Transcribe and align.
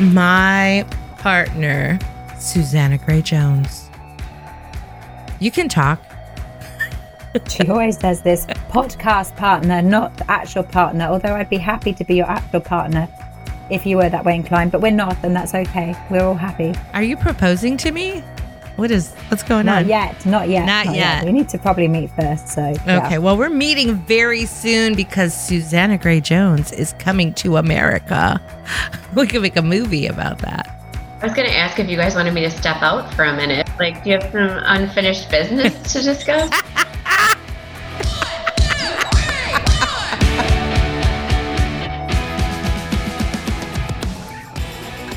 my 0.00 0.86
partner, 1.18 1.98
Susanna 2.38 2.98
Gray 2.98 3.22
Jones. 3.22 3.88
You 5.40 5.50
can 5.50 5.68
talk. 5.68 6.00
She 7.48 7.66
always 7.68 7.98
says 7.98 8.22
this 8.22 8.46
podcast 8.70 9.36
partner, 9.36 9.80
not 9.80 10.12
actual 10.28 10.64
partner, 10.64 11.06
although 11.06 11.34
I'd 11.34 11.48
be 11.48 11.56
happy 11.56 11.92
to 11.94 12.04
be 12.04 12.16
your 12.16 12.26
actual 12.26 12.60
partner 12.60 13.08
if 13.70 13.86
you 13.86 13.96
were 13.96 14.08
that 14.10 14.24
way 14.24 14.34
inclined, 14.34 14.70
but 14.70 14.82
we're 14.82 14.90
not, 14.90 15.16
and 15.22 15.34
that's 15.34 15.54
okay. 15.54 15.96
We're 16.10 16.24
all 16.24 16.34
happy. 16.34 16.74
Are 16.92 17.02
you 17.02 17.16
proposing 17.16 17.76
to 17.78 17.90
me? 17.90 18.22
What 18.76 18.90
is 18.90 19.12
what's 19.28 19.42
going 19.42 19.66
Not 19.66 19.82
on? 19.82 19.88
yet, 19.88 20.24
not 20.24 20.48
yet. 20.48 20.64
Not 20.66 20.94
yet. 20.94 21.24
We 21.24 21.32
need 21.32 21.48
to 21.50 21.58
probably 21.58 21.88
meet 21.88 22.10
first. 22.16 22.48
So 22.48 22.74
yeah. 22.86 23.04
Okay, 23.06 23.18
well, 23.18 23.36
we're 23.36 23.50
meeting 23.50 23.96
very 24.06 24.46
soon 24.46 24.94
because 24.94 25.34
Susanna 25.34 25.98
Gray 25.98 26.20
Jones 26.20 26.72
is 26.72 26.94
coming 26.98 27.34
to 27.34 27.56
America. 27.56 28.40
We 29.14 29.26
could 29.26 29.42
make 29.42 29.56
a 29.56 29.62
movie 29.62 30.06
about 30.06 30.38
that. 30.38 30.82
I 31.20 31.26
was 31.26 31.34
going 31.34 31.46
to 31.46 31.54
ask 31.54 31.78
if 31.78 31.86
you 31.90 31.98
guys 31.98 32.14
wanted 32.14 32.32
me 32.32 32.40
to 32.40 32.50
step 32.50 32.80
out 32.80 33.12
for 33.12 33.24
a 33.24 33.36
minute. 33.36 33.68
Like, 33.78 34.02
do 34.02 34.08
you 34.10 34.18
have 34.18 34.32
some 34.32 34.48
unfinished 34.64 35.30
business 35.30 35.92
to 35.92 36.00
discuss? 36.00 36.50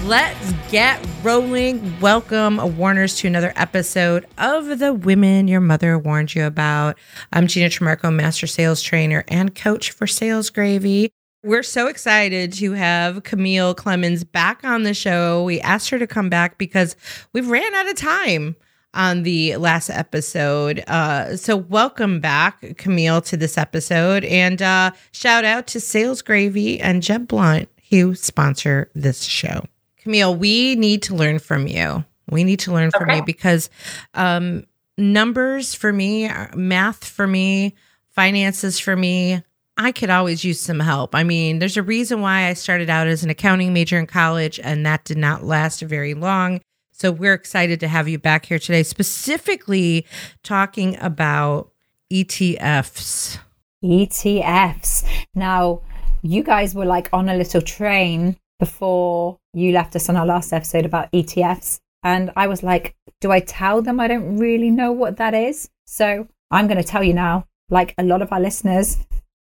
Let's 0.04 0.52
get 0.70 1.06
rolling. 1.22 2.00
Welcome, 2.00 2.78
Warners, 2.78 3.18
to 3.18 3.28
another 3.28 3.54
episode 3.56 4.26
of 4.38 4.80
The 4.80 4.94
Women 4.94 5.48
Your 5.48 5.62
Mother 5.62 6.00
Warned 6.00 6.34
You 6.34 6.46
About. 6.46 6.98
I'm 7.32 7.46
Gina 7.46 7.70
Trimarco, 7.70 8.14
Master 8.14 8.48
Sales 8.48 8.82
Trainer 8.82 9.24
and 9.28 9.54
Coach 9.54 9.92
for 9.92 10.08
Sales 10.08 10.50
Gravy. 10.50 11.12
We're 11.44 11.62
so 11.62 11.86
excited 11.88 12.52
to 12.54 12.72
have 12.72 13.22
Camille 13.24 13.76
Clemens 13.76 14.24
back 14.24 14.64
on 14.64 14.82
the 14.82 14.96
show. 14.96 15.44
We 15.44 15.62
asked 15.62 15.92
her 15.92 16.00
to 16.00 16.08
come 16.08 16.30
back 16.30 16.58
because 16.58 16.96
we've 17.32 17.48
ran 17.48 17.76
out 17.76 17.88
of 17.88 17.96
time 17.96 18.56
on 18.96 19.22
the 19.22 19.58
last 19.58 19.92
episode. 19.92 20.84
Uh, 20.88 21.38
so 21.38 21.56
welcome 21.56 22.20
back, 22.20 22.78
Camille, 22.78 23.22
to 23.22 23.38
this 23.38 23.58
episode. 23.60 24.26
And 24.26 24.62
uh, 24.64 24.92
shout 25.12 25.46
out 25.46 25.68
to 25.68 25.80
Sales 25.80 26.24
Gravy 26.24 26.80
and 26.82 27.04
Jeb 27.04 27.28
Blount, 27.28 27.70
who 27.92 28.16
sponsor 28.16 28.90
this 28.96 29.22
show. 29.24 29.66
Camille, 30.06 30.36
we 30.36 30.76
need 30.76 31.02
to 31.02 31.16
learn 31.16 31.40
from 31.40 31.66
you. 31.66 32.06
We 32.30 32.44
need 32.44 32.60
to 32.60 32.72
learn 32.72 32.92
from 32.92 33.10
Okay. 33.10 33.18
you 33.18 33.26
because 33.26 33.72
um, 34.14 34.66
numbers 35.00 35.74
for 35.74 35.92
me, 35.92 36.30
math 36.54 37.04
for 37.04 37.26
me, 37.26 37.74
finances 38.12 38.78
for 38.80 38.96
me, 38.96 39.42
I 39.78 39.92
could 39.92 40.12
always 40.12 40.46
use 40.46 40.62
some 40.62 40.80
help. 40.80 41.16
I 41.16 41.24
mean, 41.24 41.58
there's 41.58 41.76
a 41.76 41.82
reason 41.82 42.22
why 42.22 42.46
I 42.46 42.54
started 42.54 42.88
out 42.88 43.08
as 43.08 43.24
an 43.24 43.32
accounting 43.32 43.74
major 43.74 43.98
in 43.98 44.06
college, 44.06 44.60
and 44.60 44.86
that 44.86 45.06
did 45.06 45.18
not 45.18 45.44
last 45.44 45.82
very 45.82 46.14
long. 46.14 46.62
So 46.92 47.12
we're 47.12 47.34
excited 47.34 47.80
to 47.80 47.88
have 47.88 48.08
you 48.08 48.20
back 48.20 48.46
here 48.46 48.60
today, 48.60 48.84
specifically 48.84 50.06
talking 50.44 50.98
about 51.02 51.72
ETFs. 52.14 53.40
ETFs. 53.84 55.04
Now, 55.34 55.82
you 56.22 56.44
guys 56.44 56.76
were 56.76 56.86
like 56.86 57.10
on 57.12 57.28
a 57.28 57.36
little 57.36 57.62
train 57.62 58.38
before 58.60 59.40
you 59.56 59.72
left 59.72 59.96
us 59.96 60.10
on 60.10 60.18
our 60.18 60.26
last 60.26 60.54
episode 60.54 60.86
about 60.86 61.12
ETFs. 61.12 61.80
And 62.04 62.32
I 62.36 62.48
was 62.48 62.62
like, 62.62 62.96
do 63.22 63.32
I 63.32 63.40
tell 63.40 63.82
them 63.82 64.00
I 64.00 64.08
don't 64.08 64.38
really 64.38 64.70
know 64.70 64.92
what 64.92 65.18
that 65.18 65.34
is? 65.34 65.70
So 65.86 66.28
I'm 66.52 66.68
going 66.68 66.78
to 66.78 66.84
tell 66.84 67.04
you 67.04 67.14
now, 67.14 67.46
like 67.70 67.96
a 67.98 68.04
lot 68.04 68.22
of 68.22 68.32
our 68.32 68.40
listeners 68.40 68.98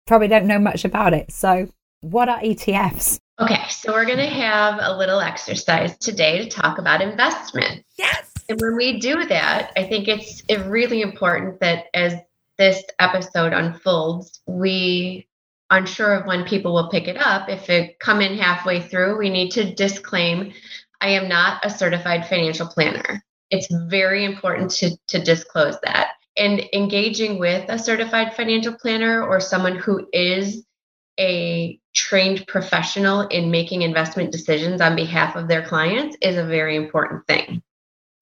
probably 0.08 0.28
don't 0.28 0.48
know 0.48 0.60
much 0.60 0.84
about 0.84 1.14
it. 1.14 1.32
So, 1.32 1.70
what 2.02 2.28
are 2.30 2.40
ETFs? 2.40 3.20
okay, 3.40 3.68
so 3.70 3.92
we're 3.92 4.06
going 4.06 4.18
to 4.18 4.26
have 4.26 4.80
a 4.82 4.96
little 4.96 5.20
exercise 5.20 5.98
today 5.98 6.44
to 6.44 6.50
talk 6.50 6.78
about 6.78 7.02
investment. 7.02 7.84
Yes. 7.98 8.32
And 8.50 8.60
when 8.62 8.76
we 8.76 9.00
do 9.00 9.26
that, 9.26 9.72
I 9.76 9.84
think 9.84 10.08
it's 10.08 10.44
really 10.68 11.02
important 11.02 11.60
that 11.62 11.86
as 11.94 12.16
this 12.58 12.84
episode 13.00 13.54
unfolds, 13.54 14.42
we 14.46 15.28
unsure 15.72 16.14
of 16.14 16.28
when 16.28 16.46
people 16.46 16.74
will 16.74 16.90
pick 16.90 17.08
it 17.08 17.18
up. 17.18 17.50
If 17.50 17.70
it 17.70 18.00
come 18.00 18.22
in 18.22 18.38
halfway 18.38 18.82
through, 18.82 19.18
we 19.18 19.30
need 19.30 19.52
to 19.52 19.74
disclaim 19.74 20.54
I 21.02 21.10
am 21.10 21.28
not 21.28 21.66
a 21.66 21.70
certified 21.70 22.28
financial 22.28 22.68
planner. 22.68 23.24
It's 23.50 23.68
very 23.72 24.24
important 24.24 24.70
to, 24.72 24.96
to 25.08 25.20
disclose 25.20 25.78
that. 25.82 26.12
And 26.38 26.62
engaging 26.74 27.40
with 27.40 27.66
a 27.70 27.80
certified 27.80 28.36
financial 28.36 28.74
planner 28.76 29.26
or 29.26 29.40
someone 29.40 29.78
who 29.78 30.08
is 30.14 30.64
a 31.20 31.80
trained 31.94 32.46
professional 32.48 33.22
in 33.28 33.52
making 33.52 33.82
investment 33.82 34.32
decisions 34.32 34.80
on 34.80 34.96
behalf 34.96 35.36
of 35.36 35.48
their 35.48 35.64
clients 35.64 36.16
is 36.22 36.38
a 36.38 36.46
very 36.46 36.76
important 36.78 37.26
thing. 37.28 37.62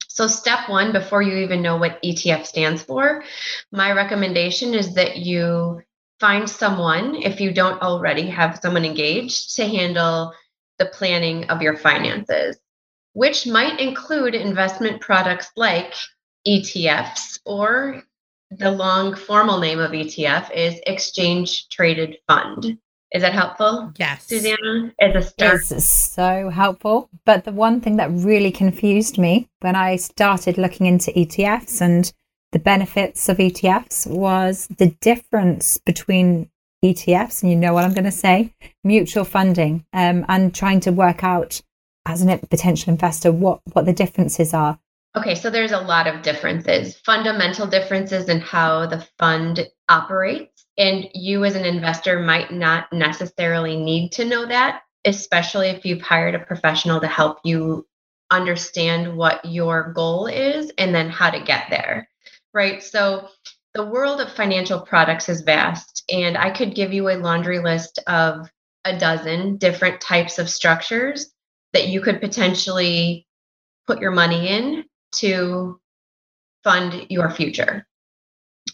So, 0.08 0.28
step 0.28 0.68
one, 0.68 0.92
before 0.92 1.22
you 1.22 1.38
even 1.38 1.62
know 1.62 1.78
what 1.78 2.02
ETF 2.02 2.46
stands 2.46 2.82
for, 2.82 3.24
my 3.72 3.92
recommendation 3.92 4.74
is 4.74 4.96
that 4.96 5.18
you 5.18 5.82
find 6.20 6.50
someone, 6.50 7.16
if 7.16 7.40
you 7.40 7.54
don't 7.54 7.82
already 7.82 8.28
have 8.28 8.60
someone 8.62 8.86
engaged, 8.86 9.56
to 9.56 9.66
handle 9.66 10.34
the 10.78 10.86
planning 10.88 11.50
of 11.50 11.62
your 11.62 11.78
finances, 11.78 12.58
which 13.14 13.48
might 13.48 13.80
include 13.80 14.36
investment 14.36 15.02
products 15.02 15.50
like 15.56 15.94
ETFs 16.48 17.40
or 17.46 18.04
the 18.52 18.72
long 18.72 19.16
formal 19.16 19.60
name 19.60 19.80
of 19.80 19.92
ETF 19.92 20.52
is 20.52 20.80
Exchange 20.88 21.68
Traded 21.70 22.18
Fund. 22.28 22.78
Is 23.12 23.22
that 23.24 23.34
helpful, 23.34 23.92
Yes. 23.98 24.28
Susanna? 24.28 24.94
As 25.00 25.16
a 25.16 25.28
start. 25.28 25.72
It's 25.72 25.86
so 25.86 26.50
helpful. 26.50 27.10
But 27.26 27.44
the 27.44 27.52
one 27.52 27.82
thing 27.82 27.98
that 27.98 28.12
really 28.12 28.52
confused 28.52 29.18
me 29.18 29.50
when 29.62 29.76
I 29.76 29.96
started 29.96 30.58
looking 30.58 30.86
into 30.86 31.12
ETFs 31.12 31.82
and 31.82 32.12
the 32.52 32.60
benefits 32.60 33.30
of 33.30 33.38
ETFs 33.38 34.08
was 34.08 34.68
the 34.78 34.96
difference 35.02 35.78
between 35.78 36.50
ETFs, 36.84 37.42
and 37.42 37.52
you 37.52 37.58
know 37.58 37.74
what 37.74 37.84
I'm 37.84 37.94
going 37.94 38.06
to 38.06 38.12
say, 38.12 38.54
mutual 38.84 39.26
funding, 39.26 39.86
um, 39.94 40.26
and 40.30 40.54
trying 40.56 40.80
to 40.82 40.92
work 40.92 41.24
out 41.24 41.62
as 42.06 42.24
a 42.24 42.38
potential 42.38 42.92
investor 42.92 43.32
what, 43.32 43.62
what 43.74 43.86
the 43.86 43.94
differences 43.94 44.54
are. 44.54 44.80
Okay, 45.16 45.36
so 45.36 45.50
there's 45.50 45.72
a 45.72 45.80
lot 45.80 46.08
of 46.08 46.22
differences, 46.22 46.96
fundamental 46.98 47.68
differences 47.68 48.30
in 48.30 48.40
how 48.40 48.86
the 48.86 49.06
fund 49.18 49.68
operates. 49.90 50.66
And 50.78 51.10
you, 51.14 51.44
as 51.46 51.56
an 51.56 51.66
investor, 51.66 52.20
might 52.20 52.52
not 52.52 52.92
necessarily 52.94 53.76
need 53.76 54.12
to 54.14 54.26
know 54.26 54.46
that, 54.46 54.84
especially 55.06 55.70
if 55.70 55.84
you've 55.84 56.02
hired 56.02 56.36
a 56.36 56.40
professional 56.40 57.02
to 57.02 57.08
help 57.08 57.40
you 57.44 57.86
understand 58.32 59.18
what 59.18 59.44
your 59.44 59.92
goal 59.94 60.28
is 60.28 60.72
and 60.78 60.94
then 60.94 61.10
how 61.10 61.30
to 61.32 61.44
get 61.44 61.66
there, 61.70 62.09
right? 62.54 62.84
So, 62.84 63.28
the 63.76 63.86
world 63.86 64.20
of 64.20 64.32
financial 64.32 64.82
products 64.82 65.30
is 65.30 65.42
vast, 65.42 66.04
and 66.12 66.36
I 66.38 66.50
could 66.50 66.74
give 66.74 66.92
you 66.92 67.10
a 67.10 67.20
laundry 67.20 67.60
list 67.60 68.00
of 68.08 68.50
a 68.84 68.98
dozen 68.98 69.58
different 69.58 70.02
types 70.02 70.40
of 70.40 70.50
structures 70.50 71.32
that 71.74 71.88
you 71.88 72.02
could 72.02 72.20
potentially 72.20 73.28
put 73.86 74.00
your 74.00 74.12
money 74.12 74.50
in 74.50 74.86
to 75.12 75.80
fund 76.64 77.06
your 77.10 77.30
future. 77.30 77.86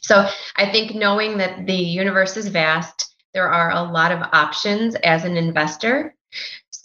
So 0.01 0.27
I 0.55 0.71
think 0.71 0.95
knowing 0.95 1.37
that 1.37 1.65
the 1.65 1.73
universe 1.73 2.37
is 2.37 2.47
vast, 2.47 3.15
there 3.33 3.49
are 3.49 3.71
a 3.71 3.83
lot 3.83 4.11
of 4.11 4.21
options 4.33 4.95
as 4.95 5.25
an 5.25 5.37
investor. 5.37 6.15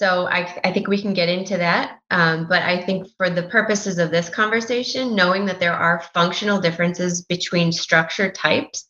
So 0.00 0.26
I, 0.26 0.58
I 0.64 0.72
think 0.72 0.88
we 0.88 1.02
can 1.02 1.12
get 1.12 1.28
into 1.28 1.58
that. 1.58 1.98
Um, 2.10 2.48
but 2.48 2.62
I 2.62 2.80
think 2.80 3.06
for 3.18 3.28
the 3.28 3.42
purposes 3.42 3.98
of 3.98 4.10
this 4.10 4.30
conversation, 4.30 5.14
knowing 5.14 5.44
that 5.44 5.60
there 5.60 5.74
are 5.74 6.02
functional 6.14 6.58
differences 6.58 7.22
between 7.26 7.70
structure 7.70 8.32
types 8.32 8.88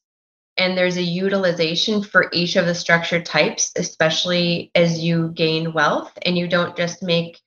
and 0.57 0.79
there's 0.79 0.99
a 0.99 1.03
utilization 1.03 2.05
for 2.05 2.31
each 2.33 2.55
of 2.55 2.67
the 2.67 2.77
structure 2.77 3.21
types, 3.21 3.73
especially 3.75 4.71
as 4.77 5.01
you 5.01 5.33
gain 5.35 5.73
wealth 5.73 6.17
and 6.23 6.39
you 6.39 6.47
don't 6.47 6.77
just 6.77 7.03
make 7.03 7.41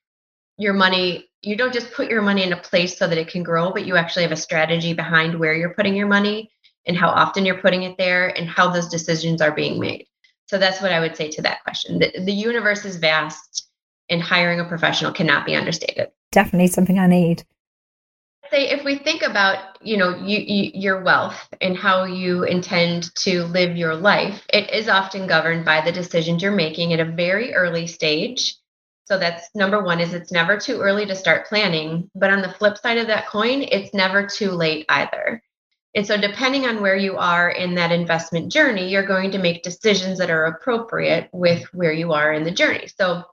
your 0.57 0.73
money 0.73 1.29
you 1.41 1.55
don't 1.55 1.73
just 1.73 1.91
put 1.93 2.09
your 2.09 2.21
money 2.21 2.43
in 2.43 2.53
a 2.53 2.61
place 2.61 2.97
so 2.97 3.07
that 3.07 3.17
it 3.17 3.27
can 3.29 3.43
grow, 3.43 3.71
but 3.71 3.85
you 3.85 3.97
actually 3.97 4.23
have 4.23 4.31
a 4.31 4.37
strategy 4.37 4.93
behind 4.93 5.37
where 5.37 5.53
you're 5.53 5.73
putting 5.73 5.95
your 5.95 6.07
money 6.07 6.49
and 6.85 6.97
how 6.97 7.09
often 7.09 7.45
you're 7.45 7.61
putting 7.61 7.83
it 7.83 7.97
there 7.97 8.27
and 8.27 8.47
how 8.47 8.69
those 8.69 8.87
decisions 8.87 9.41
are 9.41 9.51
being 9.51 9.79
made. 9.79 10.05
So 10.53 10.59
that's 10.59 10.83
what 10.83 10.91
I 10.91 10.99
would 10.99 11.17
say 11.17 11.31
to 11.31 11.41
that 11.41 11.63
question. 11.63 11.97
The, 11.97 12.13
the 12.25 12.31
universe 12.31 12.85
is 12.85 12.97
vast 12.97 13.67
and 14.07 14.21
hiring 14.21 14.59
a 14.59 14.65
professional 14.65 15.11
cannot 15.11 15.47
be 15.47 15.55
understated. 15.55 16.09
Definitely 16.31 16.67
something 16.67 16.99
I 16.99 17.07
need. 17.07 17.43
Say 18.51 18.69
if 18.69 18.85
we 18.85 18.99
think 18.99 19.23
about, 19.23 19.81
you 19.81 19.97
know, 19.97 20.15
you, 20.15 20.37
you, 20.37 20.71
your 20.75 21.01
wealth 21.01 21.49
and 21.59 21.75
how 21.75 22.03
you 22.03 22.43
intend 22.43 23.15
to 23.15 23.45
live 23.45 23.75
your 23.75 23.95
life, 23.95 24.45
it 24.53 24.69
is 24.69 24.87
often 24.87 25.25
governed 25.25 25.65
by 25.65 25.81
the 25.81 25.91
decisions 25.91 26.43
you're 26.43 26.51
making 26.51 26.93
at 26.93 26.99
a 26.99 27.11
very 27.11 27.55
early 27.55 27.87
stage 27.87 28.55
so 29.05 29.17
that's 29.17 29.49
number 29.53 29.83
one 29.83 29.99
is 29.99 30.13
it's 30.13 30.31
never 30.31 30.57
too 30.57 30.79
early 30.79 31.05
to 31.05 31.15
start 31.15 31.47
planning. 31.47 32.09
But 32.15 32.31
on 32.31 32.41
the 32.41 32.53
flip 32.53 32.77
side 32.77 32.97
of 32.97 33.07
that 33.07 33.27
coin, 33.27 33.63
it's 33.63 33.93
never 33.93 34.25
too 34.25 34.51
late 34.51 34.85
either. 34.87 35.43
And 35.95 36.05
so 36.07 36.17
depending 36.17 36.65
on 36.65 36.81
where 36.81 36.95
you 36.95 37.17
are 37.17 37.49
in 37.49 37.75
that 37.75 37.91
investment 37.91 38.51
journey, 38.51 38.89
you're 38.89 39.05
going 39.05 39.31
to 39.31 39.37
make 39.37 39.63
decisions 39.63 40.17
that 40.17 40.31
are 40.31 40.45
appropriate 40.45 41.29
with 41.31 41.63
where 41.73 41.93
you 41.93 42.13
are 42.13 42.33
in 42.33 42.43
the 42.43 42.51
journey. 42.51 42.87
So 42.87 43.23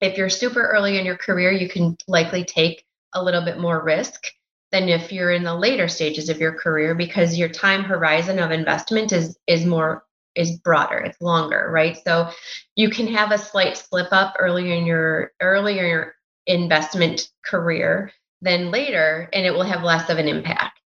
if 0.00 0.16
you're 0.16 0.30
super 0.30 0.66
early 0.66 0.98
in 0.98 1.04
your 1.04 1.18
career, 1.18 1.52
you 1.52 1.68
can 1.68 1.96
likely 2.08 2.44
take 2.44 2.84
a 3.14 3.22
little 3.22 3.44
bit 3.44 3.58
more 3.58 3.82
risk 3.82 4.24
than 4.72 4.88
if 4.88 5.12
you're 5.12 5.32
in 5.32 5.42
the 5.42 5.54
later 5.54 5.88
stages 5.88 6.28
of 6.28 6.38
your 6.38 6.54
career 6.54 6.94
because 6.94 7.38
your 7.38 7.48
time 7.48 7.82
horizon 7.82 8.38
of 8.38 8.50
investment 8.50 9.12
is 9.12 9.36
is 9.46 9.64
more 9.66 10.04
is 10.36 10.58
broader 10.58 10.98
it's 10.98 11.20
longer 11.20 11.68
right 11.70 11.98
so 12.04 12.30
you 12.76 12.88
can 12.88 13.08
have 13.08 13.32
a 13.32 13.38
slight 13.38 13.76
slip 13.76 14.06
up 14.12 14.36
earlier 14.38 14.72
in 14.72 14.86
your 14.86 15.32
earlier 15.40 16.14
investment 16.46 17.28
career 17.44 18.12
than 18.40 18.70
later 18.70 19.28
and 19.32 19.44
it 19.44 19.50
will 19.50 19.64
have 19.64 19.82
less 19.82 20.08
of 20.08 20.18
an 20.18 20.28
impact 20.28 20.79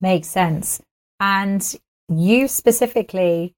makes 0.00 0.28
sense 0.28 0.80
and 1.20 1.76
you 2.08 2.48
specifically 2.48 3.54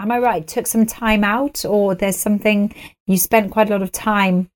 am 0.00 0.10
i 0.10 0.18
right 0.18 0.46
took 0.46 0.66
some 0.66 0.86
time 0.86 1.24
out 1.24 1.64
or 1.64 1.94
there's 1.94 2.16
something 2.16 2.74
you 3.06 3.16
spent 3.16 3.50
quite 3.50 3.68
a 3.68 3.72
lot 3.72 3.82
of 3.82 3.92
time 3.92 4.48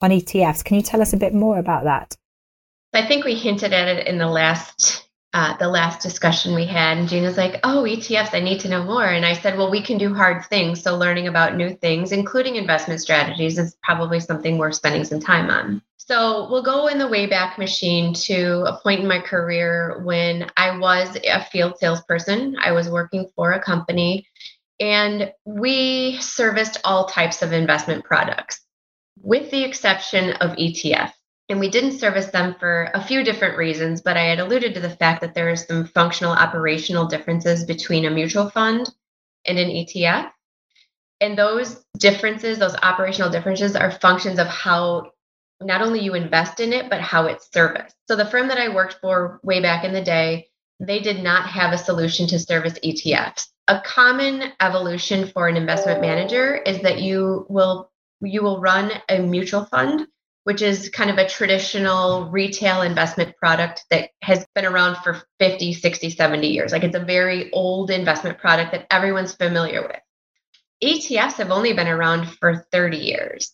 on 0.00 0.10
etfs 0.10 0.64
can 0.64 0.76
you 0.76 0.82
tell 0.82 1.02
us 1.02 1.12
a 1.12 1.18
bit 1.18 1.34
more 1.34 1.58
about 1.58 1.84
that 1.84 2.16
I 2.94 3.04
think 3.06 3.24
we 3.24 3.34
hinted 3.34 3.72
at 3.72 3.88
it 3.88 4.06
in 4.06 4.18
the 4.18 4.28
last 4.28 5.08
uh, 5.32 5.56
the 5.56 5.66
last 5.66 6.00
discussion 6.00 6.54
we 6.54 6.64
had, 6.64 6.96
and 6.96 7.08
Gina's 7.08 7.36
like, 7.36 7.58
"Oh, 7.64 7.82
ETFs, 7.82 8.34
I 8.34 8.38
need 8.38 8.60
to 8.60 8.68
know 8.68 8.84
more." 8.84 9.04
And 9.04 9.26
I 9.26 9.32
said, 9.32 9.58
"Well, 9.58 9.68
we 9.68 9.82
can 9.82 9.98
do 9.98 10.14
hard 10.14 10.46
things, 10.46 10.80
so 10.80 10.96
learning 10.96 11.26
about 11.26 11.56
new 11.56 11.74
things, 11.74 12.12
including 12.12 12.54
investment 12.54 13.00
strategies, 13.00 13.58
is 13.58 13.76
probably 13.82 14.20
something 14.20 14.58
we're 14.58 14.70
spending 14.70 15.02
some 15.02 15.18
time 15.18 15.50
on." 15.50 15.82
So 16.06 16.48
we'll 16.50 16.62
go 16.62 16.88
in 16.88 16.98
the 16.98 17.08
Wayback 17.08 17.56
Machine 17.56 18.12
to 18.14 18.64
a 18.66 18.78
point 18.82 19.00
in 19.00 19.08
my 19.08 19.20
career 19.20 20.02
when 20.04 20.50
I 20.56 20.76
was 20.76 21.16
a 21.24 21.44
field 21.46 21.78
salesperson. 21.78 22.56
I 22.60 22.72
was 22.72 22.90
working 22.90 23.30
for 23.34 23.52
a 23.52 23.62
company, 23.62 24.26
and 24.78 25.32
we 25.46 26.18
serviced 26.20 26.78
all 26.84 27.06
types 27.06 27.40
of 27.40 27.52
investment 27.52 28.04
products, 28.04 28.60
with 29.22 29.50
the 29.50 29.64
exception 29.64 30.32
of 30.34 30.56
ETFs 30.56 31.12
and 31.48 31.60
we 31.60 31.68
didn't 31.68 31.98
service 31.98 32.26
them 32.26 32.54
for 32.58 32.90
a 32.94 33.04
few 33.04 33.22
different 33.22 33.58
reasons, 33.58 34.00
but 34.00 34.16
I 34.16 34.22
had 34.24 34.40
alluded 34.40 34.74
to 34.74 34.80
the 34.80 34.90
fact 34.90 35.20
that 35.20 35.34
there 35.34 35.50
are 35.50 35.56
some 35.56 35.86
functional 35.86 36.32
operational 36.32 37.06
differences 37.06 37.64
between 37.64 38.06
a 38.06 38.10
mutual 38.10 38.48
fund 38.50 38.88
and 39.46 39.58
an 39.58 39.68
ETF. 39.68 40.30
And 41.20 41.38
those 41.38 41.84
differences, 41.98 42.58
those 42.58 42.76
operational 42.82 43.30
differences, 43.30 43.76
are 43.76 43.90
functions 43.90 44.38
of 44.38 44.46
how 44.46 45.10
not 45.60 45.82
only 45.82 46.00
you 46.00 46.14
invest 46.14 46.60
in 46.60 46.72
it, 46.72 46.90
but 46.90 47.00
how 47.00 47.26
it's 47.26 47.48
serviced. 47.52 47.94
So 48.08 48.16
the 48.16 48.26
firm 48.26 48.48
that 48.48 48.58
I 48.58 48.74
worked 48.74 48.98
for 49.00 49.40
way 49.42 49.60
back 49.60 49.84
in 49.84 49.92
the 49.92 50.02
day, 50.02 50.48
they 50.80 51.00
did 51.00 51.22
not 51.22 51.48
have 51.48 51.72
a 51.72 51.78
solution 51.78 52.26
to 52.28 52.38
service 52.38 52.78
ETFs. 52.84 53.46
A 53.68 53.80
common 53.80 54.52
evolution 54.60 55.28
for 55.28 55.48
an 55.48 55.56
investment 55.56 56.00
manager 56.00 56.56
is 56.56 56.82
that 56.82 57.00
you 57.00 57.46
will 57.48 57.90
you 58.20 58.42
will 58.42 58.60
run 58.60 58.90
a 59.08 59.18
mutual 59.18 59.64
fund 59.66 60.06
which 60.44 60.60
is 60.60 60.90
kind 60.90 61.10
of 61.10 61.16
a 61.18 61.28
traditional 61.28 62.26
retail 62.26 62.82
investment 62.82 63.34
product 63.36 63.84
that 63.90 64.10
has 64.22 64.46
been 64.54 64.66
around 64.66 64.96
for 64.96 65.22
50, 65.40 65.72
60, 65.72 66.10
70 66.10 66.48
years. 66.48 66.72
Like 66.72 66.84
it's 66.84 66.96
a 66.96 67.04
very 67.04 67.50
old 67.52 67.90
investment 67.90 68.38
product 68.38 68.72
that 68.72 68.86
everyone's 68.90 69.34
familiar 69.34 69.82
with. 69.82 70.00
ETFs 70.82 71.34
have 71.34 71.50
only 71.50 71.72
been 71.72 71.88
around 71.88 72.26
for 72.26 72.66
30 72.70 72.98
years. 72.98 73.52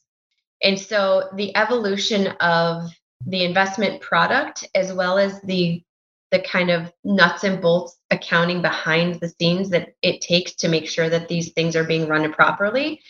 And 0.63 0.79
so 0.79 1.29
the 1.35 1.57
evolution 1.57 2.29
of 2.41 2.91
the 3.27 3.45
investment 3.45 4.01
product 4.01 4.67
as 4.75 4.93
well 4.93 5.19
as 5.19 5.41
the 5.43 5.83
the 6.31 6.41
kind 6.41 6.71
of 6.71 6.93
nuts 7.03 7.43
and 7.43 7.61
bolts 7.61 7.97
accounting 8.13 8.63
behind 8.63 9.17
the 9.17 9.29
scenes 9.29 9.69
that 9.71 9.95
it 10.01 10.21
takes 10.21 10.55
to 10.55 10.69
make 10.69 10.89
sure 10.89 11.09
that 11.09 11.27
these 11.27 11.53
things 11.53 11.75
are 11.75 11.85
being 11.85 12.07
run 12.07 12.33
properly 12.33 13.01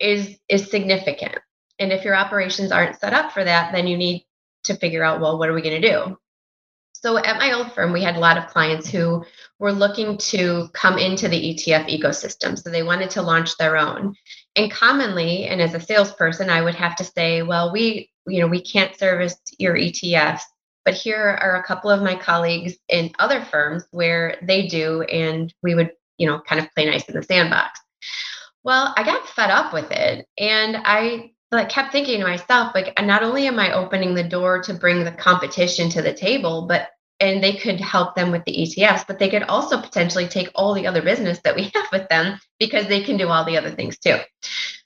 is 0.00 0.38
is 0.48 0.70
significant 0.70 1.38
and 1.82 1.92
if 1.92 2.04
your 2.04 2.14
operations 2.14 2.70
aren't 2.70 3.00
set 3.00 3.12
up 3.12 3.32
for 3.32 3.42
that, 3.42 3.72
then 3.72 3.88
you 3.88 3.96
need 3.96 4.24
to 4.64 4.76
figure 4.76 5.02
out, 5.02 5.20
well, 5.20 5.36
what 5.36 5.48
are 5.48 5.52
we 5.52 5.62
going 5.62 5.82
to 5.82 5.88
do? 5.88 6.16
So 6.92 7.18
at 7.18 7.38
my 7.38 7.52
old 7.52 7.72
firm, 7.72 7.92
we 7.92 8.02
had 8.02 8.14
a 8.14 8.20
lot 8.20 8.38
of 8.38 8.46
clients 8.46 8.88
who 8.88 9.24
were 9.58 9.72
looking 9.72 10.16
to 10.18 10.68
come 10.72 10.98
into 10.98 11.28
the 11.28 11.54
ETF 11.54 11.88
ecosystem. 11.88 12.56
So 12.56 12.70
they 12.70 12.84
wanted 12.84 13.10
to 13.10 13.22
launch 13.22 13.56
their 13.56 13.76
own. 13.76 14.14
And 14.56 14.70
commonly, 14.70 15.44
and 15.44 15.62
as 15.62 15.74
a 15.74 15.80
salesperson, 15.80 16.50
I 16.50 16.62
would 16.62 16.74
have 16.74 16.96
to 16.96 17.04
say, 17.04 17.42
well, 17.42 17.72
we, 17.72 18.10
you 18.26 18.40
know, 18.40 18.46
we 18.46 18.60
can't 18.60 18.96
service 18.98 19.36
your 19.58 19.74
ETFs, 19.74 20.42
but 20.84 20.94
here 20.94 21.38
are 21.40 21.56
a 21.56 21.64
couple 21.64 21.90
of 21.90 22.02
my 22.02 22.14
colleagues 22.14 22.74
in 22.88 23.12
other 23.18 23.42
firms 23.44 23.84
where 23.92 24.38
they 24.42 24.66
do, 24.66 25.02
and 25.02 25.52
we 25.62 25.74
would, 25.74 25.92
you 26.18 26.26
know, 26.26 26.40
kind 26.40 26.60
of 26.60 26.70
play 26.74 26.84
nice 26.84 27.08
in 27.08 27.14
the 27.14 27.22
sandbox. 27.22 27.80
Well, 28.64 28.92
I 28.96 29.02
got 29.04 29.28
fed 29.28 29.50
up 29.50 29.72
with 29.72 29.90
it. 29.90 30.26
And 30.38 30.76
I 30.76 31.32
like 31.50 31.68
kept 31.68 31.92
thinking 31.92 32.20
to 32.20 32.26
myself, 32.26 32.74
like, 32.74 33.00
not 33.02 33.22
only 33.22 33.46
am 33.46 33.58
I 33.58 33.72
opening 33.72 34.14
the 34.14 34.22
door 34.22 34.62
to 34.62 34.74
bring 34.74 35.04
the 35.04 35.12
competition 35.12 35.88
to 35.90 36.02
the 36.02 36.12
table, 36.12 36.66
but 36.66 36.88
and 37.22 37.42
they 37.42 37.52
could 37.52 37.80
help 37.80 38.16
them 38.16 38.32
with 38.32 38.44
the 38.44 38.52
ETFs, 38.52 39.06
but 39.06 39.20
they 39.20 39.30
could 39.30 39.44
also 39.44 39.80
potentially 39.80 40.26
take 40.26 40.50
all 40.56 40.74
the 40.74 40.88
other 40.88 41.00
business 41.00 41.38
that 41.44 41.54
we 41.54 41.62
have 41.74 41.86
with 41.92 42.08
them 42.08 42.38
because 42.58 42.86
they 42.88 43.02
can 43.02 43.16
do 43.16 43.28
all 43.28 43.44
the 43.44 43.56
other 43.56 43.70
things 43.70 43.96
too. 43.96 44.16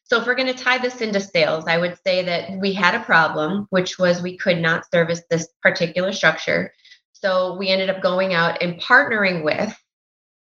So, 0.05 0.21
if 0.21 0.27
we're 0.27 0.37
going 0.37 0.55
to 0.55 0.65
tie 0.65 0.79
this 0.79 1.01
into 1.01 1.19
sales, 1.19 1.65
I 1.67 1.79
would 1.79 1.99
say 2.07 2.23
that 2.25 2.61
we 2.61 2.73
had 2.75 2.95
a 2.95 3.03
problem, 3.03 3.67
which 3.71 3.99
was 3.99 4.23
we 4.23 4.37
could 4.37 4.59
not 4.59 4.89
service 4.93 5.23
this 5.29 5.49
particular 5.63 6.13
structure. 6.13 6.73
So, 7.13 7.57
we 7.57 7.71
ended 7.71 7.89
up 7.89 8.03
going 8.03 8.35
out 8.35 8.63
and 8.63 8.81
partnering 8.81 9.43
with, 9.43 9.75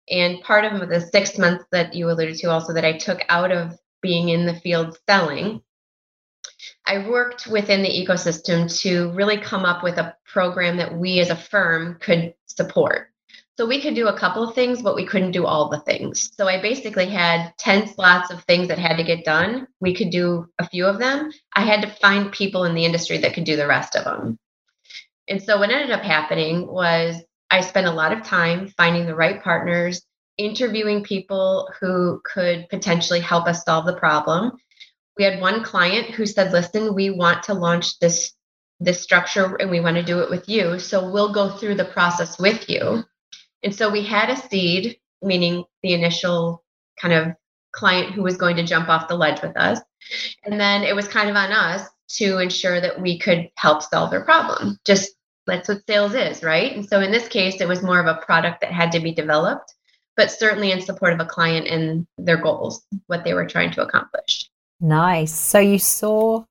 and 0.09 0.41
part 0.41 0.65
of 0.65 0.89
the 0.89 0.99
six 0.99 1.37
months 1.37 1.63
that 1.71 1.93
you 1.93 2.09
alluded 2.09 2.37
to 2.37 2.49
also 2.49 2.73
that 2.73 2.83
I 2.83 2.97
took 2.97 3.21
out 3.29 3.51
of 3.51 3.77
being 4.01 4.29
in 4.29 4.45
the 4.45 4.59
field 4.59 4.97
selling 5.07 5.61
I 6.85 7.07
worked 7.07 7.47
within 7.47 7.81
the 7.81 7.89
ecosystem 7.89 8.69
to 8.81 9.11
really 9.11 9.37
come 9.37 9.65
up 9.65 9.83
with 9.83 9.97
a 9.97 10.15
program 10.25 10.77
that 10.77 10.95
we 10.95 11.19
as 11.19 11.29
a 11.29 11.35
firm 11.35 11.97
could 11.99 12.33
support. 12.47 13.09
So 13.55 13.67
we 13.67 13.81
could 13.81 13.93
do 13.93 14.07
a 14.07 14.17
couple 14.17 14.47
of 14.47 14.55
things, 14.55 14.81
but 14.81 14.95
we 14.95 15.05
couldn't 15.05 15.31
do 15.31 15.45
all 15.45 15.69
the 15.69 15.79
things. 15.81 16.31
So 16.35 16.47
I 16.47 16.59
basically 16.59 17.05
had 17.05 17.53
10 17.59 17.87
slots 17.87 18.31
of 18.31 18.43
things 18.43 18.67
that 18.67 18.79
had 18.79 18.97
to 18.97 19.03
get 19.03 19.25
done. 19.25 19.67
We 19.79 19.93
could 19.93 20.09
do 20.09 20.47
a 20.57 20.67
few 20.67 20.87
of 20.87 20.97
them. 20.97 21.31
I 21.55 21.61
had 21.61 21.81
to 21.83 21.95
find 22.01 22.31
people 22.31 22.63
in 22.65 22.73
the 22.73 22.85
industry 22.85 23.19
that 23.19 23.35
could 23.35 23.43
do 23.43 23.55
the 23.55 23.67
rest 23.67 23.95
of 23.95 24.05
them. 24.05 24.39
And 25.27 25.41
so 25.41 25.59
what 25.59 25.69
ended 25.69 25.91
up 25.91 26.01
happening 26.01 26.67
was 26.67 27.21
I 27.51 27.61
spent 27.61 27.85
a 27.85 27.91
lot 27.91 28.11
of 28.11 28.23
time 28.23 28.69
finding 28.69 29.05
the 29.05 29.15
right 29.15 29.41
partners, 29.41 30.01
interviewing 30.39 31.03
people 31.03 31.69
who 31.79 32.21
could 32.25 32.67
potentially 32.69 33.19
help 33.19 33.45
us 33.45 33.63
solve 33.63 33.85
the 33.85 33.93
problem 33.93 34.57
we 35.17 35.23
had 35.23 35.41
one 35.41 35.63
client 35.63 36.07
who 36.07 36.25
said 36.25 36.51
listen 36.51 36.95
we 36.95 37.09
want 37.09 37.43
to 37.43 37.53
launch 37.53 37.99
this 37.99 38.33
this 38.79 39.01
structure 39.01 39.55
and 39.55 39.69
we 39.69 39.79
want 39.79 39.95
to 39.95 40.03
do 40.03 40.19
it 40.19 40.29
with 40.29 40.47
you 40.49 40.79
so 40.79 41.09
we'll 41.09 41.33
go 41.33 41.49
through 41.49 41.75
the 41.75 41.85
process 41.85 42.39
with 42.39 42.69
you. 42.69 43.03
And 43.63 43.73
so 43.73 43.89
we 43.89 44.03
had 44.03 44.29
a 44.29 44.35
seed 44.35 44.97
meaning 45.21 45.63
the 45.83 45.93
initial 45.93 46.63
kind 46.99 47.13
of 47.13 47.33
client 47.71 48.11
who 48.11 48.23
was 48.23 48.35
going 48.35 48.57
to 48.57 48.63
jump 48.63 48.89
off 48.89 49.07
the 49.07 49.15
ledge 49.15 49.41
with 49.41 49.55
us. 49.55 49.79
And 50.43 50.59
then 50.59 50.83
it 50.83 50.95
was 50.95 51.07
kind 51.07 51.29
of 51.29 51.35
on 51.35 51.51
us 51.51 51.87
to 52.17 52.39
ensure 52.39 52.81
that 52.81 53.01
we 53.01 53.17
could 53.17 53.49
help 53.55 53.81
solve 53.81 54.11
their 54.11 54.25
problem. 54.25 54.77
Just 54.85 55.11
that's 55.47 55.69
what 55.69 55.85
sales 55.87 56.13
is 56.13 56.43
right? 56.43 56.75
And 56.75 56.87
so 56.87 56.99
in 56.99 57.11
this 57.11 57.27
case 57.27 57.61
it 57.61 57.67
was 57.67 57.83
more 57.83 57.99
of 57.99 58.07
a 58.07 58.21
product 58.21 58.61
that 58.61 58.71
had 58.71 58.91
to 58.93 58.99
be 58.99 59.13
developed 59.13 59.73
but 60.15 60.31
certainly 60.31 60.71
in 60.71 60.81
support 60.81 61.13
of 61.13 61.19
a 61.19 61.25
client 61.25 61.67
and 61.67 62.05
their 62.17 62.37
goals 62.37 62.85
what 63.07 63.23
they 63.23 63.33
were 63.33 63.47
trying 63.47 63.71
to 63.71 63.81
accomplish 63.81 64.49
Nice. 64.83 65.33
So 65.33 65.59
you 65.59 65.79
saw 65.79 66.43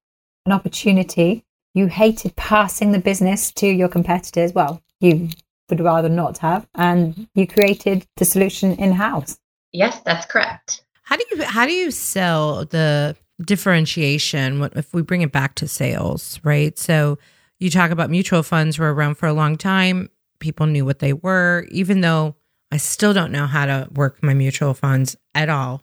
an 0.46 0.52
opportunity. 0.52 1.44
You 1.74 1.86
hated 1.86 2.34
passing 2.34 2.92
the 2.92 2.98
business 2.98 3.52
to 3.52 3.66
your 3.66 3.88
competitors. 3.88 4.54
Well, 4.54 4.82
you 5.00 5.28
would 5.68 5.80
rather 5.80 6.08
not 6.08 6.38
have, 6.38 6.66
and 6.74 7.28
you 7.34 7.46
created 7.46 8.06
the 8.16 8.24
solution 8.24 8.74
in 8.76 8.92
house. 8.92 9.38
Yes, 9.70 10.00
that's 10.00 10.24
correct. 10.24 10.82
How 11.02 11.16
do 11.16 11.24
you 11.30 11.44
how 11.44 11.66
do 11.66 11.72
you 11.72 11.90
sell 11.90 12.64
the 12.64 13.16
differentiation 13.44 14.62
if 14.76 14.94
we 14.94 15.02
bring 15.02 15.20
it 15.20 15.32
back 15.32 15.54
to 15.56 15.68
sales, 15.68 16.40
right? 16.42 16.78
So 16.78 17.18
you 17.58 17.68
talk 17.68 17.90
about 17.90 18.08
mutual 18.08 18.42
funds 18.42 18.78
were 18.78 18.94
around 18.94 19.16
for 19.16 19.26
a 19.26 19.34
long 19.34 19.56
time. 19.56 20.08
People 20.38 20.64
knew 20.64 20.86
what 20.86 21.00
they 21.00 21.12
were, 21.12 21.66
even 21.70 22.00
though 22.00 22.36
I 22.70 22.78
still 22.78 23.12
don't 23.12 23.30
know 23.30 23.46
how 23.46 23.66
to 23.66 23.88
work 23.92 24.22
my 24.22 24.32
mutual 24.32 24.72
funds 24.72 25.16
at 25.34 25.50
all 25.50 25.82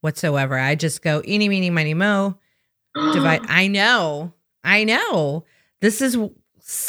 whatsoever. 0.00 0.58
I 0.58 0.74
just 0.74 1.02
go 1.02 1.22
eeny, 1.26 1.48
meeny, 1.48 1.70
miny, 1.70 1.94
mo. 1.94 2.36
Divide. 2.94 3.42
I 3.48 3.68
know. 3.68 4.32
I 4.64 4.84
know. 4.84 5.44
This 5.80 6.00
is. 6.00 6.16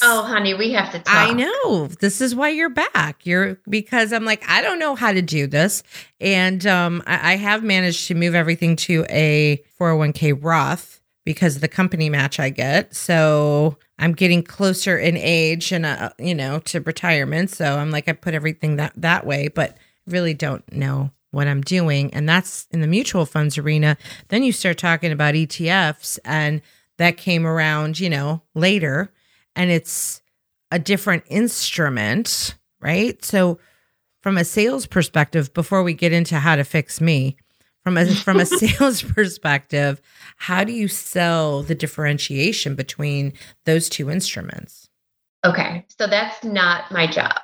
Oh, 0.01 0.23
honey, 0.23 0.53
we 0.53 0.73
have 0.73 0.91
to 0.91 0.99
talk. 0.99 1.07
I 1.07 1.31
know. 1.31 1.87
This 1.87 2.19
is 2.19 2.35
why 2.35 2.49
you're 2.49 2.69
back. 2.69 3.25
You're 3.25 3.59
because 3.69 4.11
I'm 4.11 4.25
like, 4.25 4.43
I 4.49 4.61
don't 4.61 4.79
know 4.79 4.95
how 4.95 5.13
to 5.13 5.21
do 5.21 5.47
this. 5.47 5.83
And 6.19 6.65
um, 6.65 7.01
I, 7.07 7.33
I 7.33 7.35
have 7.37 7.63
managed 7.63 8.07
to 8.07 8.15
move 8.15 8.35
everything 8.35 8.75
to 8.77 9.05
a 9.09 9.63
401k 9.79 10.37
Roth 10.43 11.01
because 11.23 11.55
of 11.55 11.61
the 11.61 11.69
company 11.69 12.09
match 12.09 12.41
I 12.41 12.49
get. 12.49 12.93
So 12.93 13.77
I'm 13.97 14.13
getting 14.13 14.43
closer 14.43 14.97
in 14.97 15.15
age 15.15 15.71
and, 15.71 15.85
uh, 15.85 16.09
you 16.19 16.35
know, 16.35 16.59
to 16.59 16.81
retirement. 16.81 17.49
So 17.49 17.77
I'm 17.77 17.91
like, 17.91 18.09
I 18.09 18.13
put 18.13 18.33
everything 18.33 18.77
that, 18.77 18.93
that 18.97 19.25
way, 19.25 19.47
but 19.47 19.77
really 20.07 20.33
don't 20.33 20.69
know 20.73 21.11
what 21.31 21.47
I'm 21.47 21.61
doing. 21.61 22.13
And 22.13 22.27
that's 22.27 22.67
in 22.71 22.81
the 22.81 22.87
mutual 22.87 23.25
funds 23.25 23.57
arena. 23.57 23.97
Then 24.29 24.43
you 24.43 24.51
start 24.51 24.77
talking 24.77 25.11
about 25.11 25.35
ETFs, 25.35 26.19
and 26.25 26.61
that 26.97 27.17
came 27.17 27.45
around, 27.45 27.99
you 27.99 28.09
know, 28.09 28.41
later. 28.55 29.11
And 29.55 29.71
it's 29.71 30.21
a 30.71 30.79
different 30.79 31.23
instrument, 31.27 32.55
right? 32.81 33.23
So, 33.23 33.59
from 34.21 34.37
a 34.37 34.43
sales 34.43 34.85
perspective, 34.85 35.53
before 35.53 35.81
we 35.81 35.93
get 35.93 36.11
into 36.11 36.39
how 36.39 36.57
to 36.57 36.65
fix 36.65 36.99
me, 36.99 37.37
from 37.83 37.97
a 37.97 38.05
from 38.05 38.39
a 38.39 38.45
sales 38.45 39.01
perspective, 39.01 40.01
how 40.37 40.63
do 40.63 40.73
you 40.73 40.87
sell 40.87 41.63
the 41.63 41.75
differentiation 41.75 42.75
between 42.75 43.33
those 43.65 43.89
two 43.89 44.09
instruments? 44.11 44.89
Okay, 45.45 45.85
so 45.97 46.05
that's 46.07 46.43
not 46.43 46.91
my 46.91 47.07
job. 47.07 47.39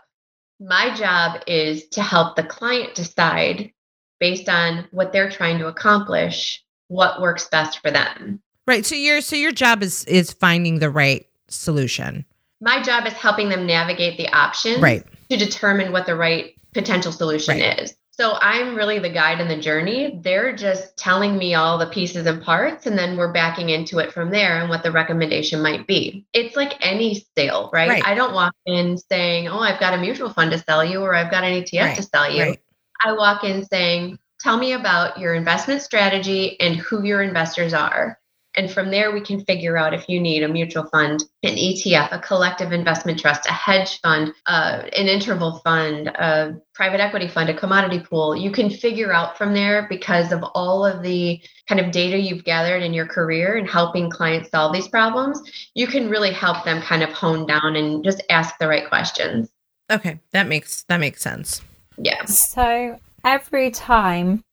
My 0.60 0.94
job 0.96 1.42
is 1.48 1.88
to 1.90 2.02
help 2.02 2.36
the 2.36 2.44
client 2.44 2.96
decide 2.96 3.72
based 4.20 4.50
on 4.50 4.88
what 4.92 5.14
they're 5.14 5.30
trying 5.30 5.58
to 5.60 5.68
accomplish 5.68 6.64
what 6.88 7.22
works 7.22 7.48
best 7.48 7.80
for 7.80 7.92
them. 7.92 8.42
Right. 8.68 8.86
So 8.86 8.96
your 8.96 9.22
so 9.22 9.36
your 9.36 9.52
job 9.52 9.84
is 9.84 10.04
is 10.06 10.32
finding 10.32 10.80
the 10.80 10.90
right 10.90 11.28
solution. 11.48 12.26
My 12.62 12.82
job 12.82 13.06
is 13.06 13.14
helping 13.14 13.50
them 13.50 13.66
navigate 13.66 14.18
the 14.18 14.28
options 14.30 14.82
right. 14.82 15.06
to 15.30 15.38
determine 15.38 15.92
what 15.92 16.06
the 16.06 16.16
right 16.16 16.56
potential 16.74 17.12
solution 17.12 17.60
right. 17.60 17.80
is. 17.80 17.96
So 18.18 18.38
I'm 18.40 18.76
really 18.76 18.98
the 19.00 19.10
guide 19.10 19.42
in 19.42 19.50
the 19.50 19.58
journey. 19.58 20.22
They're 20.24 20.56
just 20.56 20.96
telling 20.96 21.38
me 21.38 21.54
all 21.54 21.78
the 21.78 21.88
pieces 21.88 22.26
and 22.26 22.42
parts, 22.42 22.86
and 22.86 22.98
then 22.98 23.18
we're 23.18 23.34
backing 23.34 23.70
into 23.70 24.00
it 24.00 24.14
from 24.14 24.32
there 24.32 24.62
and 24.62 24.70
what 24.70 24.84
the 24.84 24.92
recommendation 24.92 25.62
might 25.62 25.86
be. 25.86 26.26
It's 26.32 26.56
like 26.56 26.78
any 26.80 27.26
sale, 27.38 27.70
right? 27.74 27.90
right. 27.90 28.08
I 28.08 28.16
don't 28.16 28.34
walk 28.34 28.56
in 28.66 28.98
saying, 28.98 29.50
Oh, 29.50 29.60
I've 29.60 29.82
got 29.82 29.94
a 29.94 29.98
mutual 29.98 30.30
fund 30.30 30.52
to 30.52 30.60
sell 30.60 30.84
you, 30.84 31.02
or 31.02 31.14
I've 31.14 31.30
got 31.30 31.44
an 31.44 31.62
ETF 31.62 31.82
right. 31.82 31.96
to 31.98 32.04
sell 32.04 32.32
you. 32.32 32.44
Right. 32.44 32.62
I 33.04 33.14
walk 33.14 33.44
in 33.44 33.66
saying, 33.66 34.20
Tell 34.42 34.58
me 34.58 34.74
about 34.74 35.18
your 35.18 35.34
investment 35.34 35.82
strategy 35.82 36.60
and 36.60 36.76
who 36.76 37.04
your 37.04 37.22
investors 37.22 37.74
are. 37.74 38.20
And 38.58 38.72
from 38.72 38.90
there, 38.90 39.12
we 39.12 39.22
can 39.22 39.44
figure 39.44 39.78
out 39.78 39.94
if 39.94 40.08
you 40.08 40.20
need 40.20 40.44
a 40.44 40.48
mutual 40.48 40.86
fund, 40.86 41.24
an 41.44 41.56
ETF, 41.56 42.12
a 42.12 42.20
collective 42.20 42.72
investment 42.72 43.20
trust, 43.20 43.46
a 43.48 43.52
hedge 43.52 44.00
fund, 44.02 44.34
uh, 44.46 44.84
an 44.96 45.08
interval 45.08 45.60
fund, 45.64 46.08
a 46.08 46.56
private 46.74 47.02
equity 47.02 47.28
fund, 47.28 47.50
a 47.50 47.58
commodity 47.58 48.00
pool. 48.00 48.36
You 48.36 48.52
can 48.52 48.70
figure 48.70 49.12
out 49.12 49.38
from 49.38 49.54
there 49.54 49.88
because 49.90 50.32
of 50.32 50.44
all 50.54 50.86
of 50.86 51.04
the 51.04 51.42
kind 51.68 51.82
of 51.82 51.92
data 51.92 52.18
you've 52.18 52.46
gathered 52.46 52.82
in 52.82 52.94
your 52.94 53.08
career 53.08 53.58
and 53.58 53.70
helping 53.70 54.10
clients 54.10 54.52
solve 54.52 54.74
these 54.74 54.88
problems. 54.88 55.42
You 55.74 55.88
can 55.88 56.10
really 56.10 56.32
help 56.32 56.64
them 56.64 56.82
kind 56.82 57.04
of 57.04 57.10
hone 57.10 57.46
down 57.46 57.76
and 57.76 58.04
just 58.04 58.24
ask 58.30 58.58
the 58.58 58.68
right 58.68 58.88
questions. 58.88 59.50
Okay, 59.92 60.20
that 60.32 60.48
makes 60.48 60.84
that 60.84 61.00
makes 61.00 61.22
sense. 61.22 61.62
Yeah. 61.98 62.26
So 62.26 63.00
every 63.24 63.72
time 63.72 64.44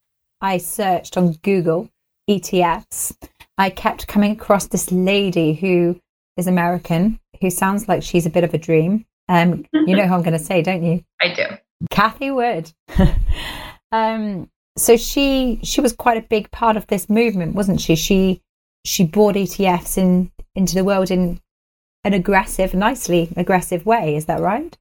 I 0.41 0.59
searched 0.59 1.17
on 1.17 1.33
Google 1.43 1.89
ETFs, 2.29 3.17
I 3.59 3.71
kept 3.71 4.09
coming 4.09 4.33
across 4.33 4.67
this 4.67 4.91
lady 4.91 5.55
who 5.55 6.01
is 6.37 6.47
American, 6.47 7.21
who 7.41 7.51
sounds 7.51 7.89
like 7.89 8.03
she's 8.03 8.27
a 8.27 8.31
bit 8.31 8.45
of 8.45 8.55
a 8.55 8.59
dream. 8.59 9.05
Um, 9.29 9.65
you 9.73 9.97
know 9.97 10.07
who 10.07 10.15
I'm 10.15 10.23
going 10.23 10.33
to 10.33 10.39
say, 10.39 10.63
don't 10.63 10.83
you? 10.83 11.05
I 11.21 11.33
do. 11.33 11.45
Cathie 11.91 12.31
Wood. 12.31 12.73
um, 13.93 14.49
so 14.77 14.97
she 14.97 15.61
she 15.63 15.81
was 15.81 15.93
quite 15.93 16.17
a 16.17 16.27
big 16.29 16.51
part 16.51 16.77
of 16.77 16.87
this 16.87 17.11
movement, 17.11 17.55
wasn't 17.55 17.81
she? 17.81 17.95
She 17.95 18.41
she 18.85 19.05
brought 19.05 19.35
ETFs 19.35 19.99
in 19.99 20.31
into 20.55 20.75
the 20.75 20.85
world 20.85 21.11
in 21.11 21.41
an 22.05 22.15
aggressive, 22.15 22.75
nicely 22.75 23.33
aggressive 23.37 23.87
way. 23.87 24.17
Is 24.17 24.27
that 24.27 24.41
right? 24.41 24.77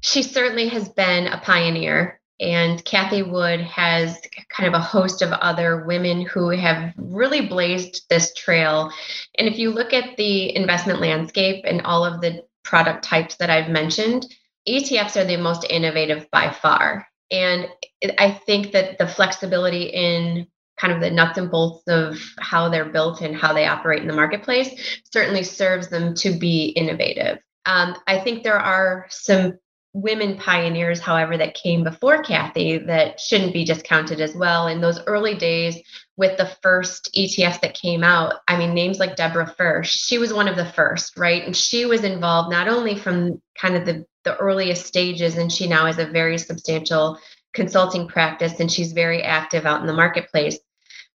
She 0.00 0.22
certainly 0.22 0.68
has 0.68 0.88
been 0.88 1.26
a 1.26 1.38
pioneer 1.38 2.18
and 2.40 2.84
Cathie 2.84 3.22
Wood 3.22 3.60
has 3.60 4.20
kind 4.48 4.72
of 4.72 4.74
a 4.74 4.84
host 4.84 5.22
of 5.22 5.32
other 5.32 5.84
women 5.84 6.22
who 6.22 6.50
have 6.50 6.92
really 6.96 7.46
blazed 7.46 8.08
this 8.08 8.32
trail. 8.34 8.92
And 9.36 9.48
if 9.48 9.58
you 9.58 9.70
look 9.70 9.92
at 9.92 10.16
the 10.16 10.54
investment 10.54 11.00
landscape 11.00 11.64
and 11.66 11.82
all 11.82 12.04
of 12.04 12.20
the 12.20 12.44
product 12.62 13.04
types 13.04 13.36
that 13.36 13.50
I've 13.50 13.70
mentioned, 13.70 14.26
ETFs 14.68 15.16
are 15.16 15.24
the 15.24 15.36
most 15.36 15.66
innovative 15.68 16.30
by 16.30 16.50
far. 16.50 17.08
And 17.30 17.68
I 18.18 18.40
think 18.46 18.72
that 18.72 18.98
the 18.98 19.08
flexibility 19.08 19.84
in 19.84 20.46
kind 20.78 20.92
of 20.92 21.00
the 21.00 21.10
nuts 21.10 21.38
and 21.38 21.50
bolts 21.50 21.82
of 21.88 22.20
how 22.38 22.68
they're 22.68 22.90
built 22.90 23.20
and 23.20 23.34
how 23.34 23.52
they 23.52 23.66
operate 23.66 24.02
in 24.02 24.08
the 24.08 24.14
marketplace 24.14 25.00
certainly 25.12 25.42
serves 25.42 25.88
them 25.88 26.14
to 26.14 26.38
be 26.38 26.66
innovative. 26.66 27.38
Um, 27.66 27.96
I 28.06 28.20
think 28.20 28.44
there 28.44 28.58
are 28.58 29.06
some 29.10 29.58
women 29.92 30.36
pioneers, 30.36 31.00
however, 31.00 31.36
that 31.36 31.54
came 31.54 31.82
before 31.82 32.22
Cathie 32.22 32.78
that 32.86 33.18
shouldn't 33.18 33.52
be 33.52 33.64
discounted 33.64 34.20
as 34.20 34.34
well. 34.34 34.66
In 34.66 34.80
those 34.80 35.00
early 35.06 35.34
days, 35.34 35.80
with 36.16 36.36
the 36.36 36.50
first 36.62 37.10
ETF 37.16 37.60
that 37.62 37.74
came 37.74 38.04
out, 38.04 38.34
I 38.46 38.56
mean, 38.58 38.74
names 38.74 38.98
like 38.98 39.16
Deborah 39.16 39.54
Fuhr, 39.58 39.84
she 39.84 40.18
was 40.18 40.32
one 40.32 40.48
of 40.48 40.56
the 40.56 40.66
first, 40.72 41.16
right? 41.16 41.44
And 41.44 41.56
she 41.56 41.86
was 41.86 42.04
involved 42.04 42.50
not 42.50 42.68
only 42.68 42.96
from 42.96 43.40
kind 43.56 43.76
of 43.76 43.86
the, 43.86 44.04
the 44.24 44.36
earliest 44.36 44.86
stages, 44.86 45.36
and 45.36 45.50
she 45.50 45.66
now 45.66 45.86
has 45.86 45.98
a 45.98 46.06
very 46.06 46.38
substantial 46.38 47.18
consulting 47.54 48.06
practice 48.06 48.60
and 48.60 48.70
she's 48.70 48.92
very 48.92 49.22
active 49.22 49.64
out 49.64 49.80
in 49.80 49.86
the 49.86 49.92
marketplace. 49.92 50.58